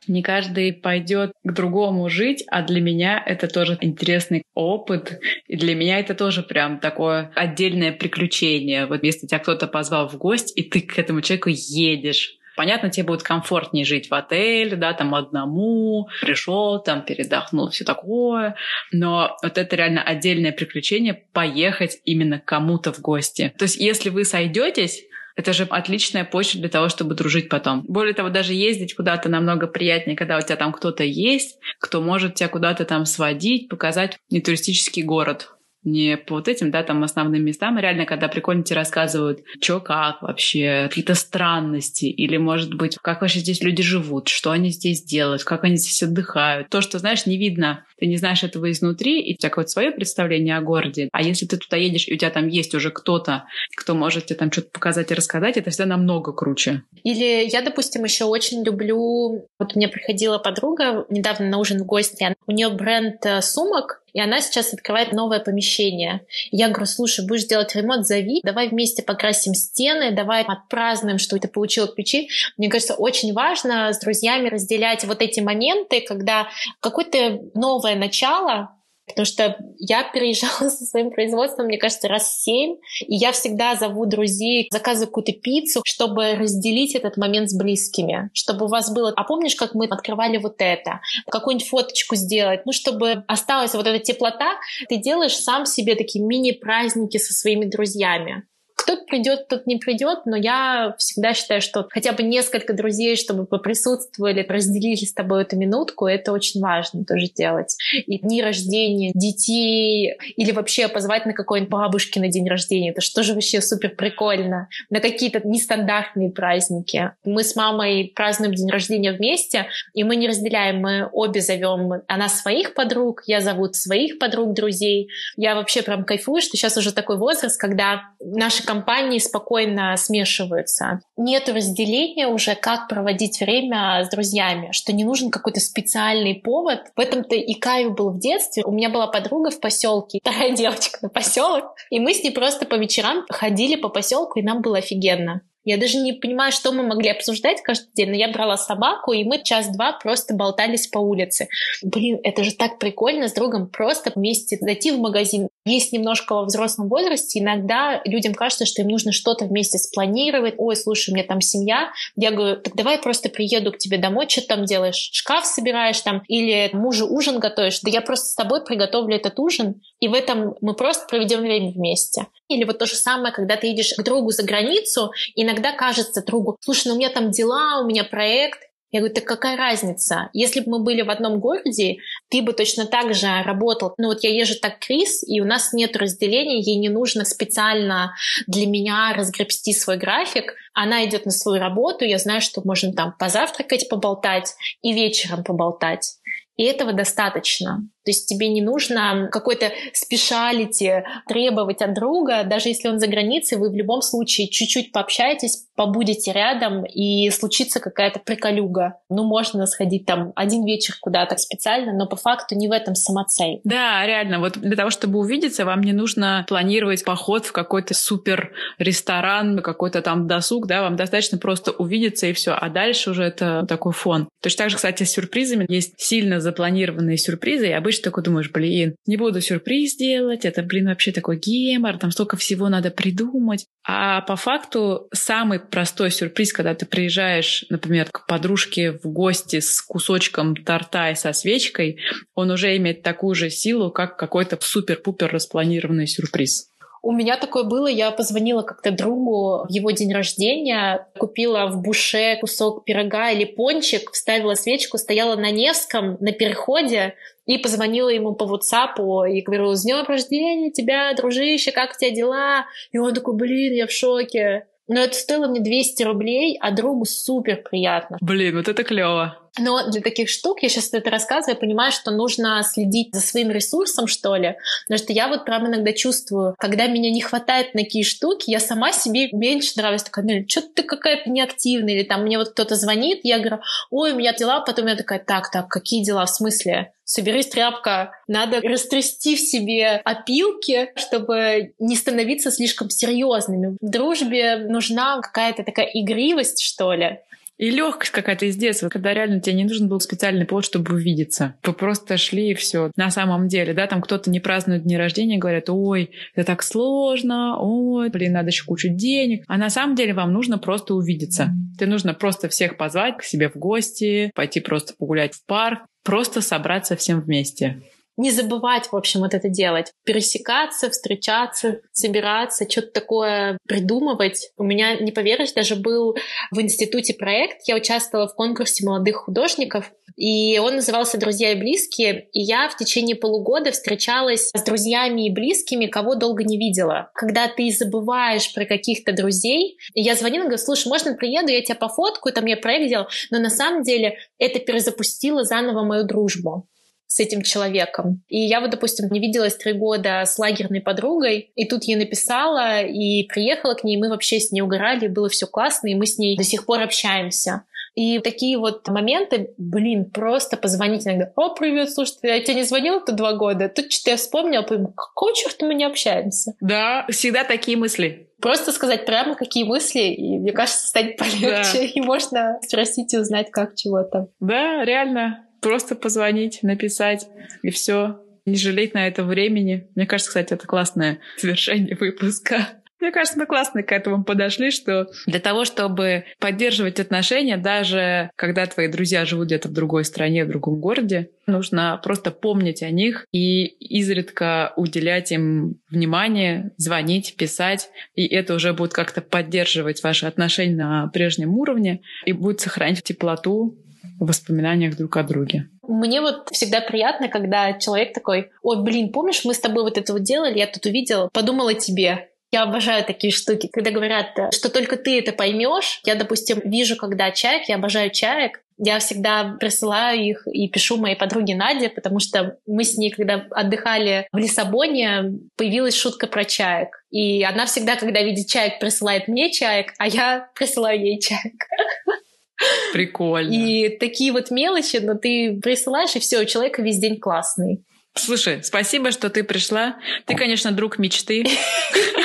Не 0.08 0.22
каждый 0.22 0.72
пойдет 0.72 1.32
к 1.44 1.52
другому 1.52 2.08
жить, 2.08 2.44
а 2.48 2.62
для 2.62 2.80
меня 2.80 3.22
это 3.24 3.48
тоже 3.48 3.76
интересный 3.80 4.44
опыт. 4.54 5.18
И 5.48 5.56
для 5.56 5.74
меня 5.74 5.98
это 5.98 6.14
тоже 6.14 6.42
прям 6.42 6.78
такое 6.78 7.32
отдельное 7.34 7.92
приключение. 7.92 8.86
Вот 8.86 9.02
если 9.02 9.26
тебя 9.26 9.38
кто-то 9.38 9.66
позвал 9.66 10.08
в 10.08 10.16
гость, 10.16 10.56
и 10.56 10.62
ты 10.62 10.80
к 10.80 10.98
этому 10.98 11.20
человеку 11.20 11.50
едешь. 11.50 12.38
Понятно, 12.56 12.88
тебе 12.88 13.04
будет 13.04 13.22
комфортнее 13.22 13.84
жить 13.84 14.08
в 14.08 14.14
отеле, 14.14 14.76
да, 14.76 14.94
там 14.94 15.14
одному, 15.14 16.08
пришел, 16.22 16.82
там 16.82 17.04
передохнул, 17.04 17.68
все 17.68 17.84
такое. 17.84 18.56
Но 18.92 19.36
вот 19.42 19.58
это 19.58 19.76
реально 19.76 20.02
отдельное 20.02 20.52
приключение 20.52 21.22
поехать 21.34 21.98
именно 22.06 22.40
кому-то 22.40 22.94
в 22.94 23.00
гости. 23.00 23.52
То 23.58 23.64
есть, 23.64 23.76
если 23.76 24.08
вы 24.08 24.24
сойдетесь, 24.24 25.04
это 25.36 25.52
же 25.52 25.64
отличная 25.64 26.24
почва 26.24 26.60
для 26.60 26.70
того, 26.70 26.88
чтобы 26.88 27.14
дружить 27.14 27.48
потом. 27.48 27.82
Более 27.86 28.14
того, 28.14 28.30
даже 28.30 28.54
ездить 28.54 28.94
куда-то 28.94 29.28
намного 29.28 29.66
приятнее, 29.66 30.16
когда 30.16 30.38
у 30.38 30.40
тебя 30.40 30.56
там 30.56 30.72
кто-то 30.72 31.04
есть, 31.04 31.58
кто 31.78 32.00
может 32.00 32.34
тебя 32.34 32.48
куда-то 32.48 32.84
там 32.84 33.06
сводить, 33.06 33.68
показать 33.68 34.18
не 34.30 34.40
туристический 34.40 35.02
город 35.02 35.50
не 35.82 36.16
по 36.16 36.34
вот 36.34 36.48
этим, 36.48 36.70
да, 36.70 36.82
там 36.82 37.04
основным 37.04 37.44
местам, 37.44 37.76
а 37.76 37.80
реально, 37.80 38.06
когда 38.06 38.28
прикольно 38.28 38.62
тебе 38.62 38.76
рассказывают, 38.76 39.40
что 39.60 39.80
как 39.80 40.22
вообще, 40.22 40.86
какие-то 40.88 41.14
странности, 41.14 42.06
или, 42.06 42.36
может 42.36 42.74
быть, 42.74 42.96
как 43.00 43.20
вообще 43.20 43.38
здесь 43.38 43.62
люди 43.62 43.82
живут, 43.82 44.28
что 44.28 44.50
они 44.50 44.70
здесь 44.70 45.02
делают, 45.02 45.44
как 45.44 45.64
они 45.64 45.76
здесь 45.76 46.02
отдыхают. 46.02 46.68
То, 46.70 46.80
что, 46.80 46.98
знаешь, 46.98 47.26
не 47.26 47.38
видно, 47.38 47.84
ты 47.98 48.06
не 48.06 48.16
знаешь 48.16 48.42
этого 48.42 48.70
изнутри, 48.70 49.20
и 49.20 49.34
у 49.34 49.36
тебя 49.36 49.48
какое-то 49.48 49.70
свое 49.70 49.90
представление 49.90 50.56
о 50.56 50.60
городе. 50.60 51.08
А 51.12 51.22
если 51.22 51.46
ты 51.46 51.56
туда 51.56 51.76
едешь, 51.76 52.08
и 52.08 52.14
у 52.14 52.18
тебя 52.18 52.30
там 52.30 52.48
есть 52.48 52.74
уже 52.74 52.90
кто-то, 52.90 53.44
кто 53.76 53.94
может 53.94 54.26
тебе 54.26 54.36
там 54.36 54.52
что-то 54.52 54.70
показать 54.70 55.10
и 55.10 55.14
рассказать, 55.14 55.56
это 55.56 55.70
всегда 55.70 55.86
намного 55.86 56.32
круче. 56.32 56.82
Или 57.04 57.48
я, 57.48 57.62
допустим, 57.62 58.04
еще 58.04 58.24
очень 58.24 58.64
люблю... 58.64 59.46
Вот 59.58 59.76
мне 59.76 59.88
приходила 59.88 60.38
подруга 60.38 61.06
недавно 61.10 61.46
на 61.46 61.58
ужин 61.58 61.78
в 61.78 61.86
гости, 61.86 62.34
у 62.46 62.52
нее 62.52 62.68
бренд 62.68 63.24
э, 63.24 63.40
сумок, 63.40 64.02
и 64.16 64.18
она 64.18 64.40
сейчас 64.40 64.72
открывает 64.72 65.12
новое 65.12 65.40
помещение. 65.40 66.24
Я 66.50 66.68
говорю, 66.68 66.86
слушай, 66.86 67.26
будешь 67.26 67.44
делать 67.44 67.74
ремонт, 67.76 68.06
зови, 68.06 68.40
давай 68.42 68.70
вместе 68.70 69.02
покрасим 69.02 69.52
стены, 69.52 70.10
давай 70.10 70.42
отпразднуем, 70.42 71.18
что 71.18 71.38
ты 71.38 71.48
получила 71.48 71.86
ключи. 71.86 72.30
Мне 72.56 72.70
кажется, 72.70 72.94
очень 72.94 73.34
важно 73.34 73.92
с 73.92 73.98
друзьями 73.98 74.48
разделять 74.48 75.04
вот 75.04 75.20
эти 75.20 75.40
моменты, 75.40 76.00
когда 76.00 76.48
какое-то 76.80 77.42
новое 77.52 77.94
начало, 77.94 78.70
Потому 79.06 79.24
что 79.24 79.56
я 79.78 80.04
переезжала 80.04 80.68
со 80.70 80.84
своим 80.84 81.10
производством, 81.10 81.66
мне 81.66 81.78
кажется, 81.78 82.08
раз 82.08 82.42
семь, 82.42 82.76
и 83.00 83.14
я 83.14 83.32
всегда 83.32 83.74
зову 83.76 84.06
друзей, 84.06 84.68
заказываю 84.70 85.08
какую-то 85.08 85.32
пиццу, 85.32 85.82
чтобы 85.84 86.34
разделить 86.34 86.94
этот 86.94 87.16
момент 87.16 87.50
с 87.50 87.56
близкими, 87.56 88.30
чтобы 88.34 88.66
у 88.66 88.68
вас 88.68 88.92
было... 88.92 89.12
А 89.16 89.24
помнишь, 89.24 89.54
как 89.54 89.74
мы 89.74 89.86
открывали 89.86 90.38
вот 90.38 90.56
это? 90.58 91.00
Какую-нибудь 91.30 91.68
фоточку 91.68 92.16
сделать, 92.16 92.66
ну, 92.66 92.72
чтобы 92.72 93.24
осталась 93.28 93.74
вот 93.74 93.86
эта 93.86 93.98
теплота. 93.98 94.56
Ты 94.88 94.96
делаешь 94.96 95.36
сам 95.36 95.66
себе 95.66 95.94
такие 95.94 96.24
мини-праздники 96.24 97.18
со 97.18 97.32
своими 97.32 97.64
друзьями. 97.64 98.44
Кто-то 98.86 99.02
придет, 99.06 99.46
кто-то 99.46 99.64
не 99.66 99.78
придет, 99.78 100.26
но 100.26 100.36
я 100.36 100.94
всегда 100.96 101.34
считаю, 101.34 101.60
что 101.60 101.88
хотя 101.90 102.12
бы 102.12 102.22
несколько 102.22 102.72
друзей, 102.72 103.16
чтобы 103.16 103.44
поприсутствовали, 103.44 104.46
разделили 104.48 105.04
с 105.04 105.12
тобой 105.12 105.42
эту 105.42 105.56
минутку, 105.56 106.06
это 106.06 106.30
очень 106.30 106.60
важно 106.60 107.04
тоже 107.04 107.26
делать. 107.26 107.76
И 108.06 108.20
дни 108.20 108.40
рождения 108.40 109.10
детей 109.12 110.14
или 110.36 110.52
вообще 110.52 110.86
позвать 110.86 111.26
на 111.26 111.32
какой-нибудь 111.32 111.68
бабушки 111.68 112.20
на 112.20 112.28
день 112.28 112.48
рождения, 112.48 112.92
это 112.92 113.00
что 113.00 113.24
же 113.24 113.34
вообще 113.34 113.60
супер 113.60 113.90
прикольно. 113.90 114.68
На 114.88 115.00
какие-то 115.00 115.40
нестандартные 115.42 116.30
праздники. 116.30 117.10
Мы 117.24 117.42
с 117.42 117.56
мамой 117.56 118.12
празднуем 118.14 118.54
день 118.54 118.70
рождения 118.70 119.10
вместе, 119.10 119.66
и 119.94 120.04
мы 120.04 120.14
не 120.14 120.28
разделяем, 120.28 120.78
мы 120.78 121.08
обе 121.12 121.40
зовем 121.40 122.02
она 122.06 122.28
своих 122.28 122.74
подруг, 122.74 123.24
я 123.26 123.40
зову 123.40 123.72
своих 123.72 124.20
подруг, 124.20 124.54
друзей. 124.54 125.08
Я 125.36 125.56
вообще 125.56 125.82
прям 125.82 126.04
кайфую, 126.04 126.40
что 126.40 126.56
сейчас 126.56 126.76
уже 126.76 126.92
такой 126.92 127.18
возраст, 127.18 127.60
когда 127.60 128.10
наша 128.20 128.62
компания 128.62 128.75
компании 128.76 129.18
спокойно 129.18 129.96
смешиваются. 129.96 131.00
Нет 131.16 131.48
разделения 131.48 132.28
уже, 132.28 132.54
как 132.54 132.88
проводить 132.88 133.40
время 133.40 134.04
с 134.04 134.10
друзьями, 134.10 134.68
что 134.72 134.92
не 134.92 135.04
нужен 135.04 135.30
какой-то 135.30 135.60
специальный 135.60 136.34
повод. 136.34 136.80
В 136.94 137.00
этом-то 137.00 137.34
и 137.34 137.54
кайф 137.54 137.94
был 137.94 138.10
в 138.10 138.18
детстве. 138.18 138.64
У 138.64 138.72
меня 138.72 138.90
была 138.90 139.06
подруга 139.06 139.50
в 139.50 139.60
поселке, 139.60 140.20
вторая 140.22 140.54
девочка 140.54 140.98
на 141.00 141.08
поселок, 141.08 141.74
и 141.90 141.98
мы 142.00 142.12
с 142.12 142.22
ней 142.22 142.32
просто 142.32 142.66
по 142.66 142.74
вечерам 142.74 143.24
ходили 143.30 143.76
по 143.76 143.88
поселку, 143.88 144.38
и 144.38 144.42
нам 144.42 144.60
было 144.60 144.78
офигенно. 144.78 145.42
Я 145.66 145.78
даже 145.78 145.98
не 145.98 146.12
понимаю, 146.12 146.52
что 146.52 146.70
мы 146.70 146.84
могли 146.84 147.10
обсуждать 147.10 147.60
каждый 147.60 147.88
день, 147.94 148.10
но 148.10 148.14
я 148.14 148.30
брала 148.30 148.56
собаку, 148.56 149.12
и 149.12 149.24
мы 149.24 149.42
час-два 149.42 149.92
просто 149.92 150.34
болтались 150.34 150.86
по 150.86 150.98
улице. 150.98 151.48
Блин, 151.82 152.20
это 152.22 152.44
же 152.44 152.54
так 152.54 152.78
прикольно 152.78 153.28
с 153.28 153.32
другом 153.32 153.68
просто 153.68 154.12
вместе 154.14 154.58
зайти 154.60 154.92
в 154.92 155.00
магазин. 155.00 155.48
Есть 155.64 155.92
немножко 155.92 156.34
во 156.34 156.44
взрослом 156.44 156.88
возрасте, 156.88 157.40
иногда 157.40 158.00
людям 158.04 158.32
кажется, 158.32 158.64
что 158.64 158.82
им 158.82 158.88
нужно 158.88 159.10
что-то 159.10 159.46
вместе 159.46 159.78
спланировать. 159.78 160.54
Ой, 160.56 160.76
слушай, 160.76 161.10
у 161.10 161.14
меня 161.14 161.24
там 161.24 161.40
семья. 161.40 161.90
Я 162.14 162.30
говорю, 162.30 162.60
так 162.60 162.76
давай 162.76 162.98
просто 162.98 163.28
приеду 163.28 163.72
к 163.72 163.78
тебе 163.78 163.98
домой, 163.98 164.28
что 164.28 164.46
там 164.46 164.66
делаешь? 164.66 165.10
Шкаф 165.12 165.44
собираешь 165.44 166.00
там? 166.00 166.22
Или 166.28 166.70
мужу 166.72 167.08
ужин 167.08 167.40
готовишь? 167.40 167.80
Да 167.80 167.90
я 167.90 168.00
просто 168.00 168.28
с 168.28 168.34
тобой 168.36 168.64
приготовлю 168.64 169.16
этот 169.16 169.40
ужин, 169.40 169.82
и 169.98 170.06
в 170.06 170.14
этом 170.14 170.54
мы 170.60 170.74
просто 170.74 171.06
проведем 171.08 171.40
время 171.40 171.72
вместе. 171.72 172.28
Или 172.48 172.62
вот 172.62 172.78
то 172.78 172.86
же 172.86 172.94
самое, 172.94 173.34
когда 173.34 173.56
ты 173.56 173.66
едешь 173.66 173.94
к 173.96 174.02
другу 174.04 174.30
за 174.30 174.44
границу, 174.44 175.10
иногда 175.34 175.55
кажется 175.72 176.22
другу, 176.24 176.56
слушай, 176.60 176.88
ну 176.88 176.94
у 176.94 176.98
меня 176.98 177.10
там 177.10 177.30
дела, 177.30 177.80
у 177.80 177.86
меня 177.86 178.04
проект, 178.04 178.60
я 178.92 179.00
говорю, 179.00 179.14
так 179.14 179.24
какая 179.24 179.56
разница? 179.56 180.30
Если 180.32 180.60
бы 180.60 180.70
мы 180.70 180.84
были 180.84 181.02
в 181.02 181.10
одном 181.10 181.40
городе, 181.40 181.96
ты 182.30 182.40
бы 182.40 182.52
точно 182.52 182.86
так 182.86 183.14
же 183.14 183.26
работал. 183.44 183.94
Ну 183.98 184.08
вот 184.08 184.22
я 184.22 184.30
езжу 184.30 184.54
так 184.60 184.78
Крис, 184.78 185.22
и 185.26 185.40
у 185.40 185.44
нас 185.44 185.72
нет 185.72 185.96
разделения, 185.96 186.60
ей 186.60 186.76
не 186.76 186.88
нужно 186.88 187.24
специально 187.24 188.14
для 188.46 188.66
меня 188.66 189.12
разгребсти 189.12 189.72
свой 189.72 189.98
график. 189.98 190.54
Она 190.72 191.04
идет 191.04 191.26
на 191.26 191.32
свою 191.32 191.60
работу, 191.60 192.04
я 192.04 192.18
знаю, 192.18 192.40
что 192.40 192.62
можно 192.64 192.92
там 192.92 193.12
позавтракать, 193.18 193.88
поболтать 193.88 194.54
и 194.82 194.92
вечером 194.92 195.42
поболтать. 195.42 196.14
И 196.56 196.62
этого 196.62 196.92
достаточно. 196.92 197.86
То 198.06 198.10
есть 198.10 198.28
тебе 198.28 198.48
не 198.48 198.62
нужно 198.62 199.28
какой-то 199.32 199.72
спешалити 199.92 201.02
требовать 201.26 201.82
от 201.82 201.92
друга, 201.92 202.44
даже 202.44 202.68
если 202.68 202.88
он 202.88 203.00
за 203.00 203.08
границей, 203.08 203.58
вы 203.58 203.68
в 203.68 203.74
любом 203.74 204.00
случае 204.00 204.46
чуть-чуть 204.46 204.92
пообщаетесь, 204.92 205.64
побудете 205.74 206.32
рядом, 206.32 206.84
и 206.84 207.28
случится 207.30 207.80
какая-то 207.80 208.20
приколюга. 208.20 208.94
Ну, 209.10 209.24
можно 209.24 209.66
сходить 209.66 210.06
там 210.06 210.32
один 210.36 210.64
вечер 210.64 210.94
куда-то 211.00 211.36
специально, 211.36 211.92
но 211.92 212.06
по 212.06 212.14
факту 212.14 212.54
не 212.54 212.68
в 212.68 212.72
этом 212.72 212.94
самоцель. 212.94 213.60
Да, 213.64 214.06
реально. 214.06 214.38
Вот 214.38 214.56
для 214.56 214.76
того, 214.76 214.90
чтобы 214.90 215.18
увидеться, 215.18 215.64
вам 215.64 215.80
не 215.80 215.92
нужно 215.92 216.46
планировать 216.48 217.04
поход 217.04 217.44
в 217.44 217.52
какой-то 217.52 217.92
супер 217.94 218.52
ресторан, 218.78 219.58
какой-то 219.58 220.00
там 220.00 220.28
досуг, 220.28 220.68
да, 220.68 220.82
вам 220.82 220.94
достаточно 220.94 221.38
просто 221.38 221.72
увидеться 221.72 222.28
и 222.28 222.32
все, 222.32 222.52
а 222.52 222.68
дальше 222.68 223.10
уже 223.10 223.24
это 223.24 223.66
такой 223.68 223.92
фон. 223.92 224.28
Точно 224.42 224.58
так 224.64 224.70
же, 224.70 224.76
кстати, 224.76 225.02
с 225.02 225.10
сюрпризами 225.10 225.66
есть 225.68 225.94
сильно 225.96 226.40
запланированные 226.40 227.18
сюрпризы, 227.18 227.66
и 227.66 227.72
обычно 227.72 227.95
обычно 227.96 228.10
такой 228.10 228.22
думаешь, 228.22 228.50
блин, 228.50 228.96
не 229.06 229.16
буду 229.16 229.40
сюрприз 229.40 229.96
делать, 229.96 230.44
это, 230.44 230.62
блин, 230.62 230.86
вообще 230.86 231.12
такой 231.12 231.38
гемор, 231.38 231.98
там 231.98 232.10
столько 232.10 232.36
всего 232.36 232.68
надо 232.68 232.90
придумать. 232.90 233.66
А 233.86 234.20
по 234.22 234.36
факту 234.36 235.08
самый 235.12 235.60
простой 235.60 236.10
сюрприз, 236.10 236.52
когда 236.52 236.74
ты 236.74 236.86
приезжаешь, 236.86 237.64
например, 237.70 238.08
к 238.10 238.26
подружке 238.26 238.92
в 238.92 239.02
гости 239.04 239.60
с 239.60 239.80
кусочком 239.80 240.56
торта 240.56 241.10
и 241.10 241.14
со 241.14 241.32
свечкой, 241.32 241.98
он 242.34 242.50
уже 242.50 242.76
имеет 242.76 243.02
такую 243.02 243.34
же 243.34 243.50
силу, 243.50 243.90
как 243.90 244.18
какой-то 244.18 244.58
супер-пупер 244.60 245.30
распланированный 245.30 246.06
сюрприз. 246.06 246.70
У 247.02 247.12
меня 247.12 247.36
такое 247.36 247.64
было, 247.64 247.86
я 247.86 248.10
позвонила 248.10 248.62
как-то 248.62 248.90
другу 248.90 249.64
в 249.66 249.70
его 249.70 249.90
день 249.90 250.12
рождения, 250.12 251.06
купила 251.18 251.66
в 251.66 251.80
буше 251.80 252.36
кусок 252.40 252.84
пирога 252.84 253.30
или 253.30 253.44
пончик, 253.44 254.10
вставила 254.10 254.54
свечку, 254.54 254.98
стояла 254.98 255.36
на 255.36 255.50
Невском 255.50 256.16
на 256.20 256.32
переходе 256.32 257.14
и 257.46 257.58
позвонила 257.58 258.08
ему 258.08 258.34
по 258.34 258.44
WhatsApp 258.44 259.30
и 259.30 259.40
говорю, 259.40 259.74
с 259.74 259.82
днем 259.82 260.04
рождения 260.06 260.70
тебя, 260.70 261.14
дружище, 261.14 261.70
как 261.70 261.92
у 261.92 261.98
тебя 261.98 262.10
дела? 262.10 262.66
И 262.92 262.98
он 262.98 263.14
такой, 263.14 263.34
блин, 263.36 263.74
я 263.74 263.86
в 263.86 263.92
шоке. 263.92 264.66
Но 264.88 265.00
это 265.00 265.14
стоило 265.14 265.48
мне 265.48 265.60
200 265.60 266.02
рублей, 266.04 266.58
а 266.60 266.70
другу 266.70 267.04
супер 267.04 267.56
приятно. 267.68 268.18
Блин, 268.20 268.56
вот 268.56 268.68
это 268.68 268.84
клево. 268.84 269.38
Но 269.58 269.90
для 269.90 270.00
таких 270.00 270.28
штук, 270.28 270.62
я 270.62 270.68
сейчас 270.68 270.92
это 270.92 271.10
рассказываю, 271.10 271.54
я 271.54 271.60
понимаю, 271.60 271.92
что 271.92 272.10
нужно 272.10 272.62
следить 272.62 273.14
за 273.14 273.20
своим 273.20 273.50
ресурсом, 273.50 274.06
что 274.06 274.36
ли. 274.36 274.56
Потому 274.86 274.98
что 274.98 275.12
я 275.12 275.28
вот 275.28 275.44
прям 275.44 275.66
иногда 275.66 275.92
чувствую, 275.92 276.54
когда 276.58 276.86
меня 276.86 277.10
не 277.10 277.20
хватает 277.20 277.74
на 277.74 277.82
такие 277.82 278.04
штуки, 278.04 278.50
я 278.50 278.60
сама 278.60 278.92
себе 278.92 279.28
меньше 279.32 279.72
нравлюсь. 279.76 280.02
Такая, 280.02 280.24
ну, 280.24 280.44
что 280.48 280.62
ты 280.62 280.82
какая-то 280.82 281.30
неактивная. 281.30 281.94
Или 281.94 282.02
там 282.02 282.22
мне 282.22 282.38
вот 282.38 282.50
кто-то 282.50 282.74
звонит, 282.76 283.20
я 283.22 283.38
говорю, 283.38 283.60
ой, 283.90 284.12
у 284.12 284.16
меня 284.16 284.34
дела. 284.34 284.60
Потом 284.60 284.86
я 284.86 284.96
такая, 284.96 285.18
так, 285.18 285.50
так, 285.50 285.68
какие 285.68 286.04
дела? 286.04 286.26
В 286.26 286.30
смысле? 286.30 286.92
Соберись, 287.04 287.46
тряпка. 287.46 288.10
Надо 288.26 288.60
растрясти 288.60 289.36
в 289.36 289.40
себе 289.40 290.00
опилки, 290.04 290.90
чтобы 290.96 291.72
не 291.78 291.94
становиться 291.94 292.50
слишком 292.50 292.90
серьезными. 292.90 293.76
В 293.80 293.88
дружбе 293.88 294.56
нужна 294.56 295.20
какая-то 295.20 295.62
такая 295.62 295.86
игривость, 295.86 296.60
что 296.60 296.92
ли. 296.92 297.20
И 297.58 297.70
легкость 297.70 298.12
какая-то 298.12 298.46
из 298.46 298.56
детства, 298.56 298.88
когда 298.88 299.14
реально 299.14 299.40
тебе 299.40 299.56
не 299.56 299.64
нужен 299.64 299.88
был 299.88 300.00
специальный 300.00 300.44
повод, 300.44 300.64
чтобы 300.64 300.94
увидеться. 300.94 301.54
Вы 301.62 301.72
просто 301.72 302.16
шли 302.18 302.50
и 302.50 302.54
все. 302.54 302.90
На 302.96 303.10
самом 303.10 303.48
деле, 303.48 303.72
да, 303.72 303.86
там 303.86 304.02
кто-то 304.02 304.30
не 304.30 304.40
празднует 304.40 304.82
дни 304.82 304.96
рождения, 304.96 305.38
говорят, 305.38 305.70
ой, 305.70 306.10
это 306.34 306.46
так 306.46 306.62
сложно, 306.62 307.56
ой, 307.58 308.10
блин, 308.10 308.32
надо 308.32 308.48
еще 308.48 308.64
кучу 308.64 308.88
денег. 308.88 309.44
А 309.46 309.56
на 309.56 309.70
самом 309.70 309.96
деле 309.96 310.12
вам 310.12 310.32
нужно 310.32 310.58
просто 310.58 310.94
увидеться. 310.94 311.50
Тебе 311.78 311.86
нужно 311.86 312.14
просто 312.14 312.48
всех 312.48 312.76
позвать 312.76 313.18
к 313.18 313.22
себе 313.22 313.48
в 313.48 313.56
гости, 313.56 314.30
пойти 314.34 314.60
просто 314.60 314.94
погулять 314.98 315.34
в 315.34 315.46
парк, 315.46 315.80
просто 316.02 316.42
собраться 316.42 316.96
всем 316.96 317.20
вместе 317.20 317.80
не 318.16 318.30
забывать, 318.30 318.86
в 318.90 318.96
общем, 318.96 319.20
вот 319.20 319.34
это 319.34 319.48
делать. 319.48 319.92
Пересекаться, 320.04 320.90
встречаться, 320.90 321.80
собираться, 321.92 322.68
что-то 322.68 322.88
такое 322.92 323.58
придумывать. 323.68 324.50
У 324.56 324.64
меня, 324.64 324.96
не 324.96 325.12
поверишь, 325.12 325.52
даже 325.52 325.76
был 325.76 326.16
в 326.50 326.60
институте 326.60 327.14
проект. 327.14 327.62
Я 327.66 327.76
участвовала 327.76 328.28
в 328.28 328.34
конкурсе 328.34 328.86
молодых 328.86 329.16
художников, 329.16 329.92
и 330.16 330.58
он 330.58 330.76
назывался 330.76 331.18
«Друзья 331.18 331.52
и 331.52 331.56
близкие». 331.56 332.28
И 332.32 332.40
я 332.40 332.68
в 332.68 332.76
течение 332.76 333.16
полугода 333.16 333.70
встречалась 333.70 334.50
с 334.54 334.62
друзьями 334.62 335.26
и 335.26 335.32
близкими, 335.32 335.86
кого 335.86 336.14
долго 336.14 336.42
не 336.42 336.58
видела. 336.58 337.10
Когда 337.14 337.48
ты 337.48 337.70
забываешь 337.70 338.52
про 338.54 338.64
каких-то 338.64 339.12
друзей, 339.12 339.76
я 339.94 340.14
звонила, 340.14 340.44
говорю, 340.44 340.58
слушай, 340.58 340.88
можно 340.88 341.14
приеду, 341.14 341.48
я 341.48 341.60
тебя 341.62 341.74
пофоткаю, 341.74 342.32
там 342.32 342.46
я 342.46 342.56
проект 342.56 342.88
делал. 342.88 343.06
Но 343.30 343.38
на 343.38 343.50
самом 343.50 343.82
деле 343.82 344.16
это 344.38 344.58
перезапустило 344.58 345.44
заново 345.44 345.84
мою 345.84 346.04
дружбу 346.04 346.66
с 347.06 347.20
этим 347.20 347.42
человеком. 347.42 348.22
И 348.28 348.38
я 348.38 348.60
вот, 348.60 348.70
допустим, 348.70 349.08
не 349.10 349.20
виделась 349.20 349.56
три 349.56 349.72
года 349.72 350.22
с 350.24 350.38
лагерной 350.38 350.80
подругой, 350.80 351.52
и 351.54 351.66
тут 351.66 351.84
ей 351.84 351.96
написала, 351.96 352.82
и 352.82 353.24
приехала 353.24 353.74
к 353.74 353.84
ней, 353.84 353.96
и 353.96 354.00
мы 354.00 354.08
вообще 354.08 354.40
с 354.40 354.52
ней 354.52 354.60
угорали, 354.60 355.08
было 355.08 355.28
все 355.28 355.46
классно, 355.46 355.88
и 355.88 355.94
мы 355.94 356.06
с 356.06 356.18
ней 356.18 356.36
до 356.36 356.44
сих 356.44 356.66
пор 356.66 356.80
общаемся. 356.80 357.62
И 357.96 358.18
такие 358.18 358.58
вот 358.58 358.86
моменты, 358.88 359.54
блин, 359.56 360.10
просто 360.10 360.58
позвонить 360.58 361.06
иногда. 361.06 361.32
О, 361.34 361.54
привет, 361.54 361.90
слушай, 361.90 362.18
я 362.22 362.40
тебе 362.40 362.56
не 362.56 362.62
звонила 362.62 363.00
тут 363.00 363.16
два 363.16 363.32
года? 363.32 363.70
Тут 363.70 363.90
что-то 363.90 364.10
я 364.10 364.16
вспомнила, 364.18 364.62
подумала, 364.62 364.92
какого 364.92 365.34
черта 365.34 365.64
мы 365.64 365.74
не 365.74 365.84
общаемся? 365.84 366.52
Да, 366.60 367.06
всегда 367.08 367.42
такие 367.42 367.78
мысли. 367.78 368.28
Просто 368.38 368.72
сказать 368.72 369.06
прямо, 369.06 369.34
какие 369.34 369.64
мысли, 369.64 370.00
и 370.00 370.38
мне 370.38 370.52
кажется, 370.52 370.86
станет 370.88 371.16
полегче, 371.16 371.78
да. 371.78 371.84
и 371.84 372.00
можно 372.02 372.60
спросить 372.62 373.14
и 373.14 373.18
узнать, 373.18 373.50
как 373.50 373.74
чего 373.74 374.02
то 374.02 374.28
Да, 374.40 374.84
реально 374.84 375.45
просто 375.66 375.96
позвонить, 375.96 376.62
написать, 376.62 377.26
и 377.62 377.70
все. 377.70 378.20
Не 378.44 378.54
жалеть 378.54 378.94
на 378.94 379.08
это 379.08 379.24
времени. 379.24 379.88
Мне 379.96 380.06
кажется, 380.06 380.30
кстати, 380.30 380.54
это 380.54 380.64
классное 380.64 381.18
завершение 381.38 381.96
выпуска. 381.96 382.68
Мне 383.00 383.10
кажется, 383.10 383.36
мы 383.36 383.46
классно 383.46 383.82
к 383.82 383.90
этому 383.90 384.22
подошли, 384.22 384.70
что 384.70 385.08
для 385.26 385.40
того, 385.40 385.64
чтобы 385.64 386.24
поддерживать 386.38 387.00
отношения, 387.00 387.56
даже 387.56 388.30
когда 388.36 388.64
твои 388.66 388.86
друзья 388.86 389.24
живут 389.24 389.46
где-то 389.46 389.68
в 389.68 389.72
другой 389.72 390.04
стране, 390.04 390.44
в 390.44 390.48
другом 390.48 390.78
городе, 390.78 391.30
нужно 391.48 392.00
просто 392.02 392.30
помнить 392.30 392.84
о 392.84 392.90
них 392.90 393.26
и 393.32 393.66
изредка 393.66 394.72
уделять 394.76 395.32
им 395.32 395.80
внимание, 395.90 396.70
звонить, 396.76 397.34
писать. 397.36 397.90
И 398.14 398.24
это 398.24 398.54
уже 398.54 398.72
будет 398.72 398.92
как-то 398.92 399.20
поддерживать 399.20 400.02
ваши 400.04 400.26
отношения 400.26 400.76
на 400.76 401.08
прежнем 401.08 401.54
уровне 401.54 402.02
и 402.24 402.32
будет 402.32 402.60
сохранять 402.60 403.02
теплоту 403.02 403.76
воспоминаниях 404.18 404.96
друг 404.96 405.16
о 405.16 405.22
друге. 405.22 405.68
Мне 405.86 406.20
вот 406.20 406.48
всегда 406.52 406.80
приятно, 406.80 407.28
когда 407.28 407.74
человек 407.74 408.12
такой, 408.12 408.50
ой, 408.62 408.82
блин, 408.82 409.12
помнишь, 409.12 409.44
мы 409.44 409.54
с 409.54 409.60
тобой 409.60 409.82
вот 409.82 409.98
это 409.98 410.12
вот 410.12 410.22
делали, 410.22 410.58
я 410.58 410.66
тут 410.66 410.86
увидела, 410.86 411.28
подумала 411.32 411.74
тебе. 411.74 412.28
Я 412.52 412.62
обожаю 412.62 413.04
такие 413.04 413.32
штуки, 413.32 413.68
когда 413.72 413.90
говорят, 413.90 414.28
что 414.52 414.70
только 414.70 414.96
ты 414.96 415.18
это 415.18 415.32
поймешь. 415.32 416.00
Я, 416.04 416.14
допустим, 416.14 416.60
вижу, 416.64 416.96
когда 416.96 417.30
чаек, 417.32 417.68
я 417.68 417.74
обожаю 417.74 418.10
чаек, 418.10 418.62
Я 418.78 418.98
всегда 418.98 419.56
присылаю 419.58 420.20
их 420.22 420.46
и 420.46 420.68
пишу 420.68 420.96
моей 420.96 421.16
подруге 421.16 421.56
Наде, 421.56 421.88
потому 421.88 422.20
что 422.20 422.58
мы 422.66 422.84
с 422.84 422.96
ней, 422.96 423.10
когда 423.10 423.46
отдыхали 423.50 424.28
в 424.32 424.38
Лиссабоне, 424.38 425.38
появилась 425.56 425.96
шутка 425.96 426.26
про 426.26 426.44
чаек. 426.44 427.02
И 427.10 427.42
она 427.42 427.66
всегда, 427.66 427.96
когда 427.96 428.22
видит 428.22 428.46
чаек, 428.46 428.78
присылает 428.78 429.28
мне 429.28 429.50
чаек, 429.50 429.92
а 429.98 430.06
я 430.06 430.50
присылаю 430.54 431.00
ей 431.00 431.18
чаек. 431.18 431.64
Прикольно. 432.92 433.52
И 433.52 433.96
такие 433.98 434.32
вот 434.32 434.50
мелочи, 434.50 434.96
но 434.96 435.14
ты 435.14 435.58
присылаешь, 435.62 436.16
и 436.16 436.20
все, 436.20 436.40
у 436.40 436.44
человека 436.44 436.82
весь 436.82 436.98
день 436.98 437.18
классный. 437.18 437.84
Слушай, 438.14 438.62
спасибо, 438.62 439.10
что 439.12 439.28
ты 439.28 439.44
пришла. 439.44 439.98
Ты, 440.24 440.34
конечно, 440.34 440.72
друг 440.72 440.98
мечты. 440.98 441.44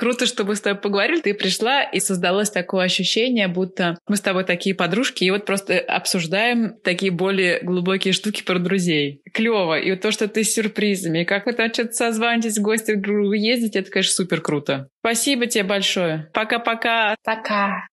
Круто, 0.00 0.24
что 0.24 0.44
мы 0.44 0.56
с 0.56 0.62
тобой 0.62 0.80
поговорили. 0.80 1.20
Ты 1.20 1.34
пришла, 1.34 1.82
и 1.82 2.00
создалось 2.00 2.48
такое 2.48 2.86
ощущение, 2.86 3.48
будто 3.48 3.98
мы 4.08 4.16
с 4.16 4.22
тобой 4.22 4.44
такие 4.44 4.74
подружки, 4.74 5.24
и 5.24 5.30
вот 5.30 5.44
просто 5.44 5.78
обсуждаем 5.78 6.74
такие 6.82 7.12
более 7.12 7.60
глубокие 7.60 8.14
штуки 8.14 8.42
про 8.42 8.58
друзей. 8.58 9.20
Клево. 9.34 9.78
И 9.78 9.90
вот 9.90 10.00
то, 10.00 10.10
что 10.10 10.26
ты 10.26 10.42
с 10.42 10.54
сюрпризами, 10.54 11.18
и 11.18 11.24
как 11.26 11.44
вы 11.44 11.52
там 11.52 11.70
что-то 11.70 11.92
созваниваетесь, 11.92 12.56
в 12.56 12.62
гости 12.62 12.94
друг 12.94 13.18
к 13.18 13.20
другу 13.20 13.34
ездите, 13.34 13.80
это, 13.80 13.90
конечно, 13.90 14.14
супер 14.14 14.40
круто. 14.40 14.88
Спасибо 15.00 15.44
тебе 15.44 15.64
большое. 15.64 16.30
Пока-пока. 16.32 17.14
Пока. 17.22 17.86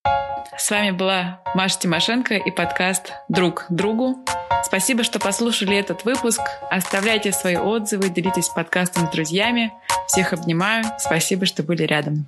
С 0.56 0.70
вами 0.70 0.92
была 0.92 1.42
Маша 1.54 1.78
Тимошенко 1.78 2.36
и 2.36 2.50
подкаст 2.50 3.12
«Друг 3.28 3.66
другу». 3.68 4.24
Спасибо, 4.64 5.04
что 5.04 5.18
послушали 5.18 5.76
этот 5.76 6.04
выпуск. 6.04 6.40
Оставляйте 6.70 7.32
свои 7.32 7.56
отзывы, 7.56 8.08
делитесь 8.08 8.48
подкастом 8.48 9.06
с 9.06 9.10
друзьями. 9.10 9.72
Всех 10.08 10.32
обнимаю. 10.32 10.84
Спасибо, 10.98 11.46
что 11.46 11.62
были 11.62 11.84
рядом. 11.98 12.26